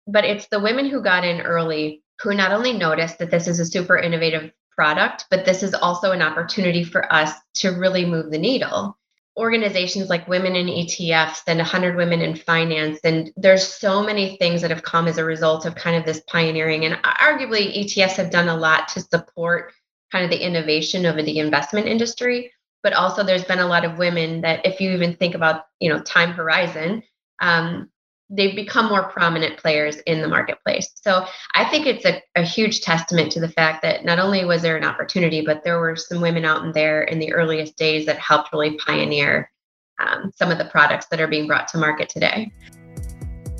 But 0.06 0.24
it's 0.24 0.46
the 0.48 0.60
women 0.60 0.88
who 0.88 1.02
got 1.02 1.24
in 1.24 1.40
early 1.40 2.02
who 2.20 2.34
not 2.34 2.52
only 2.52 2.72
noticed 2.72 3.18
that 3.18 3.30
this 3.30 3.48
is 3.48 3.60
a 3.60 3.64
super 3.64 3.96
innovative 3.96 4.50
product, 4.80 5.26
but 5.28 5.44
this 5.44 5.62
is 5.62 5.74
also 5.74 6.10
an 6.12 6.22
opportunity 6.22 6.84
for 6.84 7.12
us 7.12 7.34
to 7.52 7.68
really 7.68 8.06
move 8.06 8.30
the 8.30 8.38
needle. 8.38 8.96
Organizations 9.36 10.08
like 10.08 10.26
Women 10.26 10.56
in 10.56 10.68
ETFs 10.68 11.42
and 11.46 11.58
100 11.58 11.96
Women 11.96 12.22
in 12.22 12.34
Finance, 12.34 12.98
and 13.04 13.30
there's 13.36 13.68
so 13.68 14.02
many 14.02 14.38
things 14.38 14.62
that 14.62 14.70
have 14.70 14.82
come 14.82 15.06
as 15.06 15.18
a 15.18 15.24
result 15.24 15.66
of 15.66 15.74
kind 15.74 15.96
of 15.96 16.06
this 16.06 16.22
pioneering. 16.28 16.86
And 16.86 16.94
arguably, 17.04 17.78
ETFs 17.78 18.16
have 18.16 18.30
done 18.30 18.48
a 18.48 18.56
lot 18.56 18.88
to 18.88 19.00
support 19.00 19.74
kind 20.10 20.24
of 20.24 20.30
the 20.30 20.42
innovation 20.42 21.04
of 21.04 21.16
the 21.16 21.38
investment 21.40 21.86
industry. 21.86 22.50
But 22.82 22.94
also, 22.94 23.22
there's 23.22 23.44
been 23.44 23.58
a 23.58 23.66
lot 23.66 23.84
of 23.84 23.98
women 23.98 24.40
that, 24.40 24.64
if 24.64 24.80
you 24.80 24.92
even 24.92 25.14
think 25.14 25.34
about, 25.34 25.64
you 25.78 25.90
know, 25.90 26.00
time 26.00 26.30
horizon, 26.30 27.02
um, 27.42 27.90
they've 28.30 28.54
become 28.54 28.88
more 28.88 29.08
prominent 29.10 29.58
players 29.58 29.96
in 30.06 30.22
the 30.22 30.28
marketplace. 30.28 30.88
So 31.02 31.26
I 31.54 31.64
think 31.64 31.86
it's 31.86 32.04
a, 32.04 32.22
a, 32.36 32.44
huge 32.44 32.80
testament 32.80 33.32
to 33.32 33.40
the 33.40 33.48
fact 33.48 33.82
that 33.82 34.04
not 34.04 34.20
only 34.20 34.44
was 34.44 34.62
there 34.62 34.76
an 34.76 34.84
opportunity, 34.84 35.42
but 35.44 35.64
there 35.64 35.80
were 35.80 35.96
some 35.96 36.20
women 36.20 36.44
out 36.44 36.64
in 36.64 36.72
there 36.72 37.02
in 37.02 37.18
the 37.18 37.32
earliest 37.32 37.76
days 37.76 38.06
that 38.06 38.18
helped 38.18 38.52
really 38.52 38.76
pioneer 38.78 39.50
um, 39.98 40.30
some 40.34 40.50
of 40.50 40.58
the 40.58 40.64
products 40.66 41.06
that 41.10 41.20
are 41.20 41.26
being 41.26 41.46
brought 41.46 41.68
to 41.68 41.78
market 41.78 42.08
today. 42.08 42.50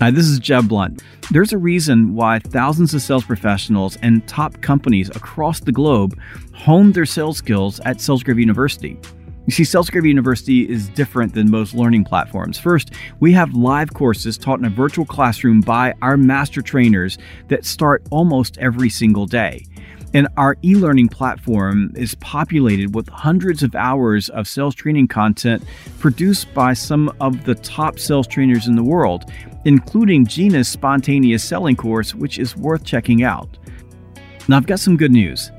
Hi, 0.00 0.10
this 0.10 0.26
is 0.26 0.38
Jeb 0.38 0.68
Blount. 0.68 1.02
There's 1.30 1.52
a 1.52 1.58
reason 1.58 2.14
why 2.14 2.38
thousands 2.38 2.94
of 2.94 3.02
sales 3.02 3.24
professionals 3.24 3.98
and 4.00 4.26
top 4.26 4.62
companies 4.62 5.10
across 5.10 5.60
the 5.60 5.72
globe 5.72 6.18
honed 6.54 6.94
their 6.94 7.04
sales 7.04 7.36
skills 7.36 7.80
at 7.80 8.00
Sales 8.00 8.22
Gravy 8.22 8.40
University. 8.40 8.98
You 9.46 9.52
see, 9.52 9.64
Sales 9.64 9.88
Gravy 9.88 10.08
University 10.08 10.68
is 10.68 10.88
different 10.90 11.34
than 11.34 11.50
most 11.50 11.74
learning 11.74 12.04
platforms. 12.04 12.58
First, 12.58 12.92
we 13.20 13.32
have 13.32 13.54
live 13.54 13.94
courses 13.94 14.36
taught 14.36 14.58
in 14.58 14.66
a 14.66 14.70
virtual 14.70 15.06
classroom 15.06 15.60
by 15.60 15.94
our 16.02 16.16
master 16.16 16.62
trainers 16.62 17.18
that 17.48 17.64
start 17.64 18.02
almost 18.10 18.58
every 18.58 18.90
single 18.90 19.26
day. 19.26 19.64
And 20.12 20.28
our 20.36 20.56
e 20.62 20.74
learning 20.74 21.08
platform 21.08 21.92
is 21.96 22.14
populated 22.16 22.94
with 22.94 23.08
hundreds 23.08 23.62
of 23.62 23.74
hours 23.74 24.28
of 24.30 24.48
sales 24.48 24.74
training 24.74 25.08
content 25.08 25.64
produced 26.00 26.52
by 26.52 26.74
some 26.74 27.12
of 27.20 27.44
the 27.44 27.54
top 27.54 27.98
sales 27.98 28.26
trainers 28.26 28.66
in 28.66 28.74
the 28.74 28.82
world, 28.82 29.32
including 29.64 30.26
Gina's 30.26 30.68
spontaneous 30.68 31.44
selling 31.44 31.76
course, 31.76 32.14
which 32.14 32.38
is 32.38 32.56
worth 32.56 32.84
checking 32.84 33.22
out. 33.22 33.56
Now, 34.48 34.56
I've 34.56 34.66
got 34.66 34.80
some 34.80 34.96
good 34.96 35.12
news. 35.12 35.50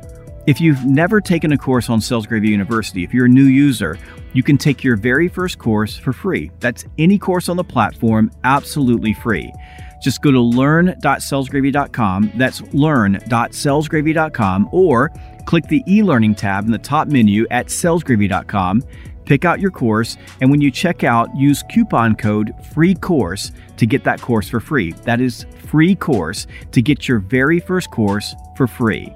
If 0.48 0.60
you've 0.60 0.84
never 0.86 1.22
taken 1.22 1.52
a 1.52 1.58
course 1.58 1.88
on 1.88 2.02
Sales 2.02 2.26
Gravy 2.26 2.50
University, 2.50 3.04
if 3.04 3.14
you're 3.14 3.28
a 3.28 3.30
new 3.30 3.44
user, 3.44 4.00
you 4.34 4.42
can 4.42 4.58
take 4.58 4.84
your 4.84 4.96
very 4.96 5.28
first 5.28 5.60
course 5.60 5.96
for 5.96 6.14
free. 6.14 6.50
That's 6.60 6.84
any 6.98 7.20
course 7.20 7.48
on 7.48 7.58
the 7.58 7.64
platform, 7.64 8.32
absolutely 8.44 9.14
free. 9.14 9.54
Just 10.02 10.24
go 10.24 10.32
to 10.32 10.42
learn.salesgravy.com. 10.42 12.32
That's 12.36 12.62
learn.salesgravy.com 12.74 14.70
or 14.72 15.12
click 15.46 15.68
the 15.68 15.84
e-learning 15.88 16.34
tab 16.34 16.66
in 16.66 16.72
the 16.72 16.80
top 16.80 17.08
menu 17.08 17.46
at 17.52 17.68
salesgravy.com. 17.68 18.82
Pick 19.26 19.46
out 19.46 19.60
your 19.60 19.70
course, 19.70 20.18
and 20.42 20.50
when 20.50 20.60
you 20.60 20.72
check 20.72 21.04
out, 21.04 21.30
use 21.36 21.62
coupon 21.72 22.16
code 22.16 22.56
free 22.74 22.96
course 22.96 23.52
to 23.78 23.86
get 23.86 24.04
that 24.06 24.20
course 24.20 24.50
for 24.50 24.60
free. 24.60 24.94
That 25.04 25.22
is 25.22 25.46
free 25.68 25.94
course 25.94 26.48
to 26.72 26.82
get 26.82 27.08
your 27.08 27.20
very 27.20 27.60
first 27.60 27.92
course 27.92 28.34
for 28.58 28.66
free 28.66 29.16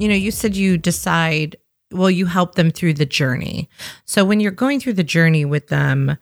you 0.00 0.08
know, 0.08 0.14
you 0.14 0.30
said 0.30 0.56
you 0.56 0.78
decide, 0.78 1.56
well, 1.92 2.10
you 2.10 2.24
help 2.24 2.54
them 2.54 2.70
through 2.70 2.94
the 2.94 3.04
journey. 3.04 3.68
So 4.06 4.24
when 4.24 4.40
you're 4.40 4.50
going 4.50 4.80
through 4.80 4.94
the 4.94 5.04
journey 5.04 5.44
with 5.44 5.68
them, 5.68 6.16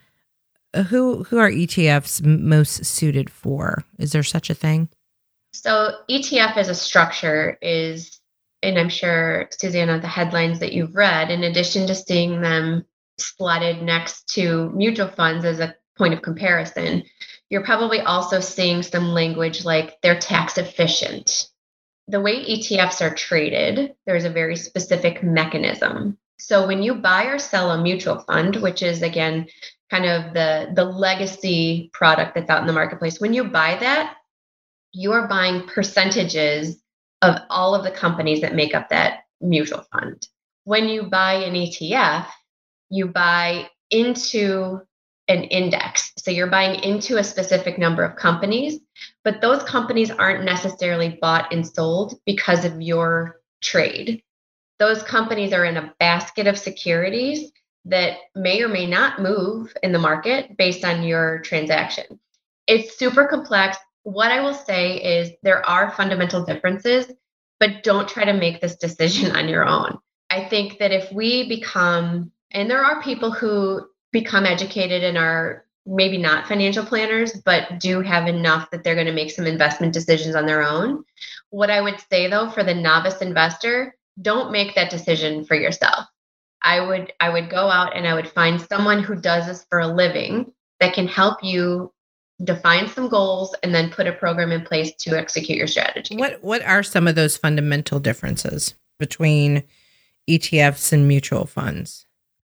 uh, 0.75 0.82
who 0.82 1.23
who 1.23 1.38
are 1.38 1.49
ETFs 1.49 2.25
most 2.25 2.85
suited 2.85 3.30
for? 3.30 3.85
Is 3.99 4.11
there 4.11 4.25
such 4.25 4.50
a 4.50 4.54
thing? 4.54 4.88
So 5.52 5.92
ETF 6.11 6.56
as 6.56 6.68
a 6.68 6.75
structure 6.75 7.56
is, 7.62 8.20
and 8.62 8.78
I'm 8.78 8.88
sure 8.88 9.49
Susanna, 9.52 10.00
the 10.00 10.08
headlines 10.08 10.58
that 10.58 10.73
you've 10.73 10.97
read, 10.97 11.30
in 11.30 11.44
addition 11.44 11.87
to 11.87 11.94
seeing 11.94 12.40
them 12.40 12.85
slotted 13.16 13.82
next 13.82 14.28
to 14.35 14.70
mutual 14.70 15.08
funds 15.08 15.44
as 15.44 15.61
a 15.61 15.75
point 15.97 16.14
of 16.14 16.23
comparison, 16.23 17.04
you're 17.49 17.64
probably 17.64 18.00
also 18.00 18.40
seeing 18.40 18.82
some 18.82 19.08
language 19.08 19.64
like 19.64 20.00
they're 20.02 20.18
tax 20.18 20.58
efficient. 20.58 21.49
The 22.08 22.20
way 22.20 22.44
ETFs 22.44 23.00
are 23.00 23.14
traded, 23.14 23.94
there's 24.06 24.24
a 24.24 24.30
very 24.30 24.56
specific 24.56 25.22
mechanism. 25.22 26.18
So 26.38 26.66
when 26.66 26.82
you 26.82 26.94
buy 26.94 27.24
or 27.24 27.38
sell 27.38 27.70
a 27.70 27.82
mutual 27.82 28.20
fund, 28.20 28.56
which 28.56 28.82
is 28.82 29.02
again 29.02 29.48
kind 29.90 30.06
of 30.06 30.34
the 30.34 30.72
the 30.74 30.84
legacy 30.84 31.90
product 31.92 32.34
that's 32.34 32.50
out 32.50 32.60
in 32.60 32.66
the 32.66 32.72
marketplace, 32.72 33.20
when 33.20 33.34
you 33.34 33.44
buy 33.44 33.76
that, 33.80 34.16
you 34.92 35.12
are 35.12 35.28
buying 35.28 35.66
percentages 35.66 36.82
of 37.22 37.36
all 37.50 37.74
of 37.74 37.84
the 37.84 37.90
companies 37.90 38.40
that 38.40 38.54
make 38.54 38.74
up 38.74 38.88
that 38.88 39.24
mutual 39.40 39.84
fund. 39.92 40.26
When 40.64 40.88
you 40.88 41.04
buy 41.04 41.34
an 41.34 41.54
ETF, 41.54 42.26
you 42.90 43.08
buy 43.08 43.68
into 43.90 44.80
an 45.28 45.44
index. 45.44 46.12
So 46.18 46.30
you're 46.30 46.46
buying 46.46 46.82
into 46.82 47.18
a 47.18 47.24
specific 47.24 47.78
number 47.78 48.02
of 48.02 48.16
companies, 48.16 48.80
but 49.28 49.42
those 49.42 49.62
companies 49.64 50.11
aren't 50.11 50.42
necessarily 50.42 51.18
bought 51.20 51.52
and 51.52 51.66
sold 51.66 52.18
because 52.25 52.64
of 52.64 52.80
your 52.80 53.42
trade. 53.61 54.23
Those 54.78 55.02
companies 55.02 55.52
are 55.52 55.66
in 55.66 55.76
a 55.76 55.92
basket 56.00 56.47
of 56.47 56.56
securities 56.56 57.52
that 57.85 58.16
may 58.35 58.62
or 58.62 58.68
may 58.68 58.87
not 58.87 59.20
move 59.20 59.70
in 59.82 59.92
the 59.92 59.99
market 59.99 60.56
based 60.56 60.82
on 60.82 61.02
your 61.02 61.40
transaction. 61.40 62.18
It's 62.66 62.99
super 62.99 63.26
complex. 63.26 63.76
What 64.02 64.32
I 64.32 64.40
will 64.40 64.54
say 64.54 64.97
is 64.97 65.30
there 65.42 65.62
are 65.68 65.90
fundamental 65.90 66.47
differences, 66.47 67.12
but 67.61 67.82
don't 67.82 68.08
try 68.08 68.25
to 68.25 68.32
make 68.32 68.62
this 68.62 68.76
decision 68.76 69.37
on 69.37 69.47
your 69.47 69.66
own. 69.66 69.99
I 70.30 70.47
think 70.47 70.78
that 70.78 70.90
if 70.90 71.12
we 71.12 71.47
become, 71.50 72.32
and 72.50 72.70
there 72.70 72.82
are 72.82 73.02
people 73.02 73.30
who 73.30 73.88
become 74.11 74.47
educated 74.47 75.04
and 75.04 75.18
are 75.18 75.66
maybe 75.88 76.18
not 76.18 76.47
financial 76.47 76.85
planners, 76.85 77.33
but 77.45 77.80
do 77.80 78.00
have 78.02 78.28
enough 78.28 78.71
that 78.71 78.85
they're 78.85 78.95
going 78.95 79.07
to 79.07 79.12
make 79.12 79.30
some 79.30 79.47
investment 79.47 79.92
decisions 79.92 80.35
on 80.35 80.47
their 80.47 80.62
own. 80.62 81.02
What 81.50 81.71
I 81.71 81.80
would 81.80 81.99
say 82.11 82.28
though, 82.28 82.50
for 82.50 82.62
the 82.62 82.75
novice 82.75 83.23
investor, 83.23 83.97
don't 84.21 84.52
make 84.52 84.75
that 84.75 84.90
decision 84.90 85.45
for 85.45 85.54
yourself. 85.54 86.07
I 86.62 86.80
would 86.80 87.12
I 87.21 87.30
would 87.30 87.50
go 87.50 87.71
out 87.71 87.97
and 87.97 88.07
I 88.07 88.14
would 88.14 88.28
find 88.28 88.61
someone 88.61 89.02
who 89.02 89.16
does 89.16 89.47
this 89.47 89.64
for 89.71 89.78
a 89.78 89.87
living 89.87 90.52
that 90.80 90.92
can 90.92 91.09
help 91.09 91.42
you 91.42 91.92
define 92.45 92.88
some 92.88 93.09
goals 93.09 93.54
and 93.62 93.75
then 93.75 93.90
put 93.90 94.07
a 94.07 94.12
program 94.12 94.52
in 94.52 94.64
place 94.64 94.92
to 94.97 95.16
execute 95.16 95.57
your 95.57 95.66
strategy. 95.66 96.16
What 96.16 96.42
what 96.42 96.62
are 96.62 96.83
some 96.83 97.09
of 97.09 97.14
those 97.14 97.37
fundamental 97.37 98.00
differences 98.00 98.75
between 98.99 99.62
ETFs 100.28 100.92
and 100.92 101.09
mutual 101.09 101.47
funds? 101.47 102.07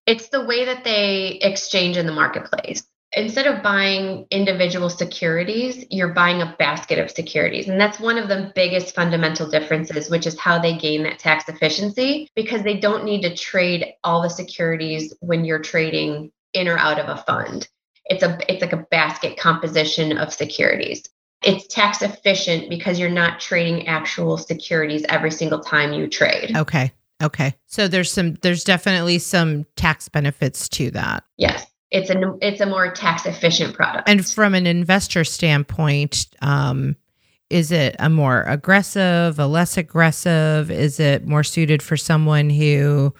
It's 0.05 0.27
the 0.27 0.43
way 0.43 0.65
that 0.65 0.83
they 0.83 1.39
exchange 1.41 1.95
in 1.95 2.05
the 2.05 2.11
marketplace. 2.11 2.83
Instead 3.15 3.45
of 3.45 3.61
buying 3.61 4.25
individual 4.31 4.89
securities, 4.89 5.85
you're 5.91 6.13
buying 6.13 6.41
a 6.41 6.55
basket 6.57 6.97
of 6.97 7.11
securities. 7.11 7.67
And 7.67 7.79
that's 7.79 7.99
one 7.99 8.17
of 8.17 8.27
the 8.27 8.51
biggest 8.55 8.95
fundamental 8.95 9.47
differences, 9.47 10.09
which 10.09 10.25
is 10.25 10.39
how 10.39 10.57
they 10.57 10.75
gain 10.75 11.03
that 11.03 11.19
tax 11.19 11.47
efficiency 11.47 12.27
because 12.35 12.63
they 12.63 12.79
don't 12.79 13.03
need 13.03 13.21
to 13.21 13.35
trade 13.35 13.93
all 14.03 14.21
the 14.21 14.29
securities 14.29 15.13
when 15.19 15.45
you're 15.45 15.59
trading 15.59 16.31
in 16.53 16.67
or 16.67 16.77
out 16.77 16.99
of 16.99 17.07
a 17.09 17.21
fund. 17.21 17.67
It's 18.05 18.23
a 18.23 18.37
it's 18.51 18.61
like 18.61 18.73
a 18.73 18.85
basket 18.89 19.37
composition 19.37 20.17
of 20.17 20.33
securities. 20.33 21.03
It's 21.43 21.67
tax 21.67 22.01
efficient 22.01 22.69
because 22.69 22.99
you're 22.99 23.09
not 23.09 23.39
trading 23.39 23.87
actual 23.87 24.37
securities 24.37 25.05
every 25.07 25.31
single 25.31 25.59
time 25.59 25.93
you 25.93 26.07
trade. 26.07 26.55
Okay. 26.55 26.91
Okay. 27.21 27.55
So 27.67 27.87
there's 27.87 28.11
some 28.11 28.35
there's 28.41 28.63
definitely 28.63 29.19
some 29.19 29.65
tax 29.75 30.09
benefits 30.09 30.67
to 30.69 30.91
that. 30.91 31.23
Yes. 31.37 31.65
It's 31.93 32.09
a 32.09 32.37
it's 32.41 32.59
a 32.59 32.65
more 32.65 32.91
tax 32.91 33.25
efficient 33.25 33.75
product. 33.75 34.09
And 34.09 34.25
from 34.25 34.55
an 34.55 34.65
investor 34.67 35.23
standpoint, 35.23 36.25
um, 36.41 36.95
is 37.49 37.71
it 37.71 37.95
a 37.99 38.09
more 38.09 38.41
aggressive, 38.43 39.37
a 39.37 39.45
less 39.45 39.77
aggressive? 39.77 40.71
Is 40.71 40.99
it 40.99 41.25
more 41.25 41.43
suited 41.43 41.83
for 41.83 41.95
someone 41.95 42.49
who 42.49 43.13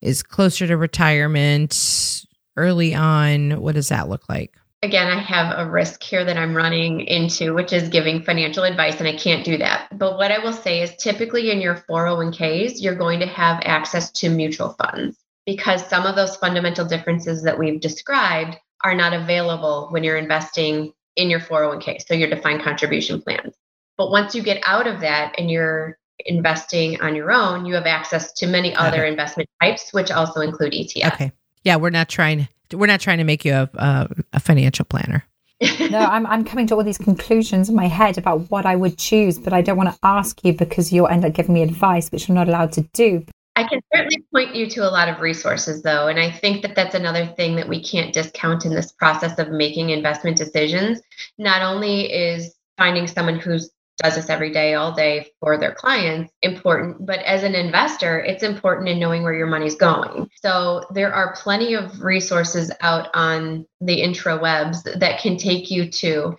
is 0.00 0.22
closer 0.22 0.66
to 0.66 0.76
retirement 0.76 2.24
early 2.56 2.94
on? 2.94 3.60
What 3.60 3.74
does 3.74 3.90
that 3.90 4.08
look 4.08 4.26
like? 4.28 4.56
again, 4.84 5.08
I 5.08 5.18
have 5.18 5.58
a 5.58 5.70
risk 5.70 6.02
here 6.02 6.26
that 6.26 6.36
I'm 6.36 6.54
running 6.54 7.00
into, 7.00 7.54
which 7.54 7.72
is 7.72 7.88
giving 7.88 8.22
financial 8.22 8.64
advice, 8.64 8.98
and 8.98 9.08
I 9.08 9.16
can't 9.16 9.42
do 9.42 9.56
that. 9.56 9.88
But 9.98 10.18
what 10.18 10.30
I 10.30 10.38
will 10.38 10.52
say 10.52 10.82
is 10.82 10.94
typically 10.96 11.50
in 11.50 11.62
your 11.62 11.76
401ks, 11.88 12.82
you're 12.82 12.94
going 12.94 13.20
to 13.20 13.26
have 13.26 13.62
access 13.64 14.10
to 14.12 14.28
mutual 14.28 14.74
funds 14.74 15.23
because 15.46 15.86
some 15.88 16.06
of 16.06 16.16
those 16.16 16.36
fundamental 16.36 16.84
differences 16.84 17.42
that 17.42 17.58
we've 17.58 17.80
described 17.80 18.56
are 18.82 18.94
not 18.94 19.12
available 19.12 19.88
when 19.90 20.04
you're 20.04 20.16
investing 20.16 20.92
in 21.16 21.30
your 21.30 21.40
401k, 21.40 22.06
so 22.06 22.14
your 22.14 22.28
defined 22.28 22.62
contribution 22.62 23.20
plans. 23.22 23.54
But 23.96 24.10
once 24.10 24.34
you 24.34 24.42
get 24.42 24.62
out 24.66 24.86
of 24.86 25.00
that 25.00 25.34
and 25.38 25.50
you're 25.50 25.98
investing 26.26 27.00
on 27.00 27.14
your 27.14 27.30
own, 27.32 27.66
you 27.66 27.74
have 27.74 27.86
access 27.86 28.32
to 28.34 28.46
many 28.46 28.74
other 28.74 29.02
okay. 29.02 29.08
investment 29.08 29.48
types, 29.62 29.92
which 29.92 30.10
also 30.10 30.40
include 30.40 30.72
ETFs. 30.72 31.14
Okay. 31.14 31.32
Yeah, 31.62 31.76
we're 31.76 31.90
not 31.90 32.08
trying 32.08 32.48
we're 32.72 32.86
not 32.86 33.00
trying 33.00 33.18
to 33.18 33.24
make 33.24 33.44
you 33.44 33.52
a, 33.52 33.70
a, 33.74 34.08
a 34.34 34.40
financial 34.40 34.84
planner. 34.84 35.24
no, 35.90 35.98
I'm, 35.98 36.26
I'm 36.26 36.44
coming 36.44 36.66
to 36.68 36.74
all 36.74 36.82
these 36.82 36.98
conclusions 36.98 37.68
in 37.68 37.76
my 37.76 37.86
head 37.86 38.18
about 38.18 38.50
what 38.50 38.66
I 38.66 38.74
would 38.74 38.98
choose, 38.98 39.38
but 39.38 39.52
I 39.52 39.62
don't 39.62 39.76
want 39.76 39.92
to 39.92 39.98
ask 40.02 40.44
you 40.44 40.52
because 40.52 40.92
you'll 40.92 41.06
end 41.06 41.24
up 41.24 41.32
giving 41.32 41.54
me 41.54 41.62
advice, 41.62 42.10
which 42.10 42.28
I'm 42.28 42.34
not 42.34 42.48
allowed 42.48 42.72
to 42.72 42.82
do. 42.92 43.24
I 43.56 43.64
can 43.64 43.80
certainly 43.94 44.24
point 44.32 44.54
you 44.56 44.68
to 44.70 44.80
a 44.80 44.90
lot 44.90 45.08
of 45.08 45.20
resources, 45.20 45.82
though. 45.82 46.08
And 46.08 46.18
I 46.18 46.30
think 46.30 46.62
that 46.62 46.74
that's 46.74 46.94
another 46.94 47.26
thing 47.26 47.54
that 47.56 47.68
we 47.68 47.82
can't 47.82 48.12
discount 48.12 48.64
in 48.64 48.74
this 48.74 48.90
process 48.92 49.38
of 49.38 49.50
making 49.50 49.90
investment 49.90 50.36
decisions. 50.36 51.00
Not 51.38 51.62
only 51.62 52.12
is 52.12 52.54
finding 52.76 53.06
someone 53.06 53.38
who 53.38 53.58
does 54.02 54.16
this 54.16 54.28
every 54.28 54.52
day, 54.52 54.74
all 54.74 54.92
day 54.92 55.30
for 55.38 55.56
their 55.56 55.72
clients, 55.72 56.32
important. 56.42 57.06
But 57.06 57.20
as 57.20 57.44
an 57.44 57.54
investor, 57.54 58.18
it's 58.18 58.42
important 58.42 58.88
in 58.88 58.98
knowing 58.98 59.22
where 59.22 59.34
your 59.34 59.46
money's 59.46 59.76
going. 59.76 60.28
So 60.42 60.84
there 60.90 61.14
are 61.14 61.36
plenty 61.36 61.74
of 61.74 62.02
resources 62.02 62.72
out 62.80 63.08
on 63.14 63.66
the 63.80 64.02
intrawebs 64.02 64.82
that 64.98 65.20
can 65.20 65.36
take 65.36 65.70
you 65.70 65.88
to. 65.90 66.36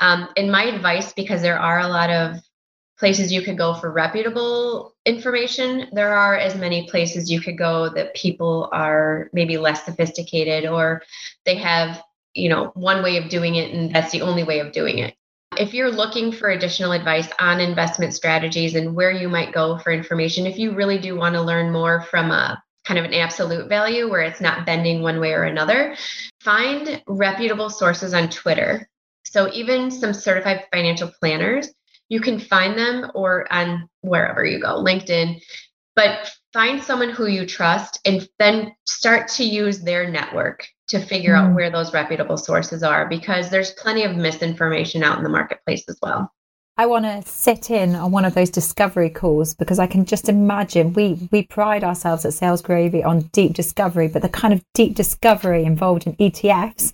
Um, 0.00 0.28
and 0.38 0.50
my 0.50 0.64
advice, 0.64 1.12
because 1.12 1.42
there 1.42 1.58
are 1.58 1.80
a 1.80 1.88
lot 1.88 2.08
of 2.08 2.40
places 2.98 3.32
you 3.32 3.42
could 3.42 3.58
go 3.58 3.74
for 3.74 3.90
reputable 3.90 4.94
information, 5.04 5.88
there 5.92 6.14
are 6.14 6.36
as 6.36 6.54
many 6.54 6.88
places 6.88 7.30
you 7.30 7.40
could 7.40 7.58
go 7.58 7.88
that 7.90 8.14
people 8.14 8.68
are 8.72 9.28
maybe 9.32 9.58
less 9.58 9.84
sophisticated 9.84 10.66
or 10.66 11.02
they 11.44 11.56
have 11.56 12.02
you 12.34 12.48
know 12.48 12.72
one 12.74 13.02
way 13.02 13.16
of 13.16 13.28
doing 13.28 13.54
it 13.54 13.72
and 13.72 13.94
that's 13.94 14.10
the 14.10 14.22
only 14.22 14.42
way 14.42 14.58
of 14.58 14.72
doing 14.72 14.98
it 14.98 15.14
if 15.58 15.74
you're 15.74 15.90
looking 15.90 16.32
for 16.32 16.50
additional 16.50 16.92
advice 16.92 17.28
on 17.38 17.60
investment 17.60 18.14
strategies 18.14 18.74
and 18.74 18.94
where 18.94 19.10
you 19.10 19.28
might 19.28 19.52
go 19.52 19.78
for 19.78 19.92
information, 19.92 20.46
if 20.46 20.58
you 20.58 20.72
really 20.72 20.98
do 20.98 21.16
want 21.16 21.34
to 21.34 21.42
learn 21.42 21.72
more 21.72 22.02
from 22.02 22.30
a 22.30 22.62
kind 22.84 22.98
of 22.98 23.04
an 23.04 23.14
absolute 23.14 23.68
value 23.68 24.10
where 24.10 24.22
it's 24.22 24.40
not 24.40 24.66
bending 24.66 25.02
one 25.02 25.20
way 25.20 25.32
or 25.32 25.44
another, 25.44 25.96
find 26.40 27.02
reputable 27.06 27.70
sources 27.70 28.12
on 28.12 28.28
Twitter. 28.28 28.88
So 29.24 29.50
even 29.52 29.90
some 29.90 30.12
certified 30.12 30.64
financial 30.72 31.10
planners, 31.20 31.72
you 32.14 32.20
can 32.20 32.38
find 32.38 32.78
them 32.78 33.10
or 33.12 33.52
on 33.52 33.88
wherever 34.02 34.44
you 34.44 34.60
go, 34.60 34.80
LinkedIn, 34.80 35.42
but 35.96 36.30
find 36.52 36.80
someone 36.80 37.10
who 37.10 37.26
you 37.26 37.44
trust 37.44 37.98
and 38.04 38.28
then 38.38 38.72
start 38.86 39.26
to 39.26 39.44
use 39.44 39.80
their 39.80 40.08
network 40.08 40.64
to 40.90 41.00
figure 41.00 41.34
mm. 41.34 41.38
out 41.38 41.46
mm-hmm. 41.46 41.56
where 41.56 41.70
those 41.72 41.92
reputable 41.92 42.36
sources 42.36 42.84
are 42.84 43.08
because 43.08 43.50
there's 43.50 43.72
plenty 43.72 44.04
of 44.04 44.14
misinformation 44.14 45.02
out 45.02 45.18
in 45.18 45.24
the 45.24 45.28
marketplace 45.28 45.82
as 45.88 45.98
well. 46.00 46.30
I 46.76 46.86
want 46.86 47.04
to 47.04 47.28
sit 47.28 47.68
in 47.68 47.96
on 47.96 48.12
one 48.12 48.24
of 48.24 48.34
those 48.34 48.50
discovery 48.50 49.10
calls 49.10 49.52
because 49.54 49.80
I 49.80 49.88
can 49.88 50.04
just 50.04 50.28
imagine 50.28 50.92
we 50.92 51.28
we 51.32 51.42
pride 51.42 51.82
ourselves 51.82 52.24
at 52.24 52.34
Sales 52.34 52.62
Gravy 52.62 53.02
on 53.02 53.22
deep 53.32 53.54
discovery, 53.54 54.06
but 54.06 54.22
the 54.22 54.28
kind 54.28 54.54
of 54.54 54.62
deep 54.72 54.94
discovery 54.94 55.64
involved 55.64 56.06
in 56.06 56.14
ETFs, 56.14 56.92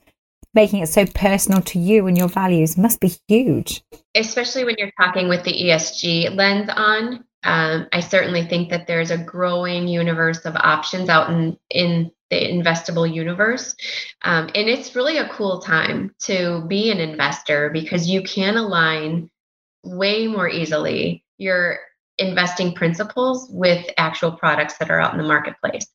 making 0.55 0.83
it 0.83 0.89
so 0.89 1.07
personal 1.07 1.63
to 1.63 1.79
you 1.79 2.07
and 2.07 2.17
your 2.19 2.29
values, 2.29 2.77
must 2.77 3.01
be 3.01 3.17
huge. 3.29 3.83
Especially 4.15 4.65
when 4.65 4.77
you're 4.79 4.93
talking 5.01 5.29
with 5.29 5.45
the 5.45 5.53
ESG 5.53 6.35
lens 6.35 6.71
on. 6.75 7.25
Um, 7.43 7.87
I 7.93 8.01
certainly 8.01 8.47
think 8.47 8.71
that 8.71 8.87
there's 8.87 9.11
a 9.11 9.17
growing 9.17 9.89
universe 9.89 10.45
of 10.45 10.57
options 10.57 11.09
out 11.09 11.31
in 11.31 11.59
in 11.71 12.11
the 12.31 12.37
investable 12.37 13.13
universe. 13.13 13.75
Um, 14.23 14.51
and 14.55 14.69
it's 14.69 14.95
really 14.95 15.19
a 15.19 15.29
cool 15.31 15.61
time 15.61 16.15
to 16.21 16.65
be 16.69 16.91
an 16.91 16.99
investor 16.99 17.71
because 17.71 18.09
you 18.09 18.23
can 18.23 18.57
align 18.57 19.31
way 19.83 20.27
more 20.27 20.49
easily 20.49 21.25
your 21.39 21.81
investing 22.19 22.75
principles 22.75 23.49
with 23.51 23.85
actual 23.97 24.31
products 24.31 24.77
that 24.79 24.91
are 24.91 25.01
out 25.01 25.13
in 25.13 25.19
the 25.19 25.27
marketplace. 25.27 25.87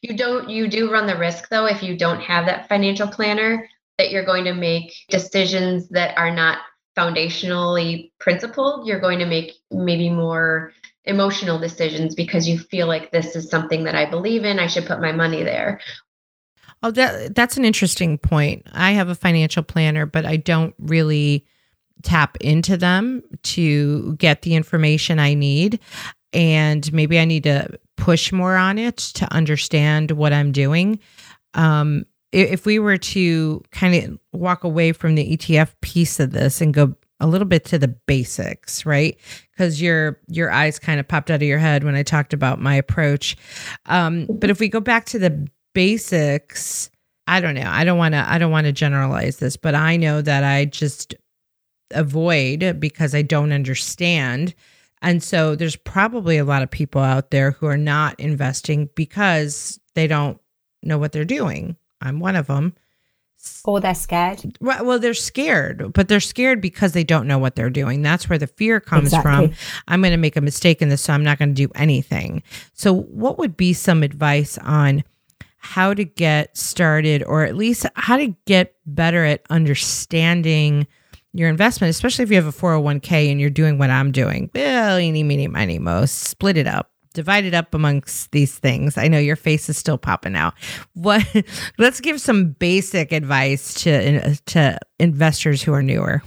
You 0.00 0.16
don't 0.16 0.48
you 0.48 0.66
do 0.66 0.90
run 0.90 1.06
the 1.06 1.16
risk 1.16 1.48
though 1.50 1.66
if 1.66 1.82
you 1.82 1.96
don't 1.96 2.20
have 2.20 2.46
that 2.46 2.68
financial 2.68 3.06
planner 3.06 3.68
that 3.98 4.10
you're 4.10 4.24
going 4.24 4.44
to 4.44 4.54
make 4.54 4.92
decisions 5.08 5.88
that 5.90 6.16
are 6.18 6.30
not 6.30 6.58
foundationally 6.96 8.12
principled. 8.18 8.86
You're 8.86 9.00
going 9.00 9.18
to 9.18 9.26
make 9.26 9.52
maybe 9.70 10.10
more 10.10 10.72
emotional 11.04 11.58
decisions 11.58 12.14
because 12.14 12.48
you 12.48 12.58
feel 12.58 12.86
like 12.86 13.10
this 13.10 13.36
is 13.36 13.50
something 13.50 13.84
that 13.84 13.94
I 13.94 14.08
believe 14.08 14.44
in. 14.44 14.58
I 14.58 14.66
should 14.66 14.86
put 14.86 15.00
my 15.00 15.12
money 15.12 15.42
there. 15.42 15.80
Oh, 16.82 16.90
that 16.90 17.34
that's 17.34 17.56
an 17.56 17.64
interesting 17.64 18.18
point. 18.18 18.66
I 18.72 18.92
have 18.92 19.08
a 19.08 19.14
financial 19.14 19.62
planner, 19.62 20.06
but 20.06 20.26
I 20.26 20.36
don't 20.36 20.74
really 20.78 21.46
tap 22.02 22.36
into 22.40 22.76
them 22.76 23.22
to 23.42 24.14
get 24.16 24.42
the 24.42 24.54
information 24.54 25.18
I 25.18 25.34
need. 25.34 25.80
And 26.32 26.92
maybe 26.92 27.18
I 27.18 27.24
need 27.24 27.44
to 27.44 27.78
push 27.96 28.32
more 28.32 28.56
on 28.56 28.78
it 28.78 28.96
to 28.96 29.32
understand 29.32 30.10
what 30.10 30.32
I'm 30.32 30.52
doing. 30.52 30.98
Um, 31.54 32.04
if 32.34 32.66
we 32.66 32.78
were 32.78 32.98
to 32.98 33.62
kind 33.70 33.94
of 33.94 34.18
walk 34.32 34.64
away 34.64 34.92
from 34.92 35.14
the 35.14 35.36
ETF 35.36 35.72
piece 35.80 36.18
of 36.18 36.32
this 36.32 36.60
and 36.60 36.74
go 36.74 36.94
a 37.20 37.28
little 37.28 37.46
bit 37.46 37.64
to 37.66 37.78
the 37.78 37.88
basics, 37.88 38.84
right? 38.84 39.16
Because 39.52 39.80
your 39.80 40.20
your 40.28 40.50
eyes 40.50 40.78
kind 40.78 40.98
of 40.98 41.06
popped 41.06 41.30
out 41.30 41.36
of 41.36 41.42
your 41.42 41.58
head 41.58 41.84
when 41.84 41.94
I 41.94 42.02
talked 42.02 42.32
about 42.32 42.60
my 42.60 42.74
approach. 42.74 43.36
Um, 43.86 44.26
but 44.28 44.50
if 44.50 44.58
we 44.58 44.68
go 44.68 44.80
back 44.80 45.06
to 45.06 45.18
the 45.18 45.48
basics, 45.74 46.90
I 47.28 47.40
don't 47.40 47.54
know. 47.54 47.70
I 47.70 47.84
don't 47.84 47.98
want 47.98 48.14
to. 48.14 48.24
I 48.28 48.38
don't 48.38 48.52
want 48.52 48.66
to 48.66 48.72
generalize 48.72 49.36
this, 49.36 49.56
but 49.56 49.76
I 49.76 49.96
know 49.96 50.20
that 50.20 50.42
I 50.42 50.64
just 50.64 51.14
avoid 51.92 52.80
because 52.80 53.14
I 53.14 53.22
don't 53.22 53.52
understand. 53.52 54.54
And 55.02 55.22
so 55.22 55.54
there's 55.54 55.76
probably 55.76 56.38
a 56.38 56.44
lot 56.44 56.62
of 56.62 56.70
people 56.70 57.00
out 57.00 57.30
there 57.30 57.52
who 57.52 57.66
are 57.66 57.76
not 57.76 58.18
investing 58.18 58.88
because 58.96 59.78
they 59.94 60.06
don't 60.06 60.40
know 60.82 60.98
what 60.98 61.12
they're 61.12 61.24
doing. 61.24 61.76
I'm 62.04 62.20
one 62.20 62.36
of 62.36 62.46
them. 62.46 62.74
Or 63.64 63.80
they're 63.80 63.94
scared. 63.94 64.56
Well, 64.60 64.98
they're 64.98 65.12
scared, 65.12 65.92
but 65.92 66.08
they're 66.08 66.20
scared 66.20 66.60
because 66.60 66.92
they 66.92 67.04
don't 67.04 67.26
know 67.26 67.38
what 67.38 67.56
they're 67.56 67.70
doing. 67.70 68.00
That's 68.00 68.28
where 68.28 68.38
the 68.38 68.46
fear 68.46 68.80
comes 68.80 69.12
exactly. 69.12 69.48
from. 69.48 69.56
I'm 69.88 70.00
going 70.00 70.12
to 70.12 70.18
make 70.18 70.36
a 70.36 70.40
mistake 70.40 70.80
in 70.80 70.88
this, 70.88 71.02
so 71.02 71.12
I'm 71.12 71.24
not 71.24 71.38
going 71.38 71.50
to 71.50 71.54
do 71.54 71.70
anything. 71.74 72.42
So, 72.72 72.94
what 72.94 73.38
would 73.38 73.56
be 73.56 73.72
some 73.72 74.02
advice 74.02 74.56
on 74.58 75.04
how 75.58 75.92
to 75.92 76.04
get 76.04 76.56
started, 76.56 77.22
or 77.24 77.44
at 77.44 77.56
least 77.56 77.86
how 77.96 78.16
to 78.16 78.34
get 78.46 78.76
better 78.86 79.24
at 79.24 79.42
understanding? 79.50 80.86
your 81.36 81.48
investment, 81.48 81.90
especially 81.90 82.22
if 82.22 82.30
you 82.30 82.36
have 82.36 82.46
a 82.46 82.52
401k 82.52 83.28
and 83.28 83.40
you're 83.40 83.50
doing 83.50 83.76
what 83.76 83.90
I'm 83.90 84.12
doing. 84.12 84.48
Well, 84.54 85.00
eeny, 85.00 85.24
meeny, 85.24 85.48
miny, 85.48 85.80
mo, 85.80 86.06
split 86.06 86.56
it 86.56 86.68
up 86.68 86.93
divide 87.14 87.44
it 87.44 87.54
up 87.54 87.72
amongst 87.72 88.30
these 88.32 88.58
things. 88.58 88.98
I 88.98 89.08
know 89.08 89.18
your 89.18 89.36
face 89.36 89.68
is 89.68 89.78
still 89.78 89.96
popping 89.96 90.36
out. 90.36 90.54
What? 90.92 91.24
Let's 91.78 92.00
give 92.00 92.20
some 92.20 92.50
basic 92.50 93.12
advice 93.12 93.74
to 93.82 94.36
to 94.36 94.78
investors 94.98 95.62
who 95.62 95.72
are 95.72 95.82
newer. 95.82 96.22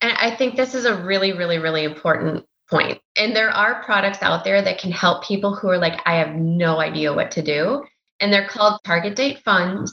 And 0.00 0.12
I 0.18 0.34
think 0.34 0.56
this 0.56 0.74
is 0.74 0.86
a 0.86 1.02
really, 1.02 1.32
really, 1.32 1.58
really 1.58 1.84
important 1.84 2.44
point. 2.70 3.00
And 3.16 3.36
there 3.36 3.50
are 3.50 3.82
products 3.84 4.22
out 4.22 4.44
there 4.44 4.62
that 4.62 4.78
can 4.78 4.92
help 4.92 5.24
people 5.24 5.54
who 5.54 5.68
are 5.68 5.78
like, 5.78 6.00
I 6.06 6.16
have 6.16 6.34
no 6.34 6.80
idea 6.80 7.12
what 7.12 7.30
to 7.32 7.42
do. 7.42 7.84
And 8.20 8.32
they're 8.32 8.48
called 8.48 8.80
target 8.84 9.16
date 9.16 9.40
funds. 9.44 9.92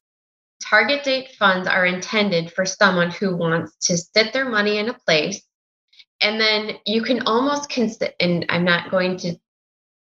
Target 0.62 1.04
date 1.04 1.30
funds 1.40 1.68
are 1.68 1.86
intended 1.86 2.52
for 2.52 2.66
someone 2.66 3.12
who 3.12 3.36
wants 3.36 3.76
to 3.88 3.98
sit 3.98 4.32
their 4.32 4.48
money 4.48 4.78
in 4.78 4.90
a 4.90 4.94
place 4.94 5.42
and 6.22 6.40
then 6.40 6.78
you 6.86 7.02
can 7.02 7.22
almost 7.26 7.70
consider 7.70 8.12
and 8.20 8.46
i'm 8.50 8.64
not 8.64 8.92
going 8.92 9.18
to 9.18 9.36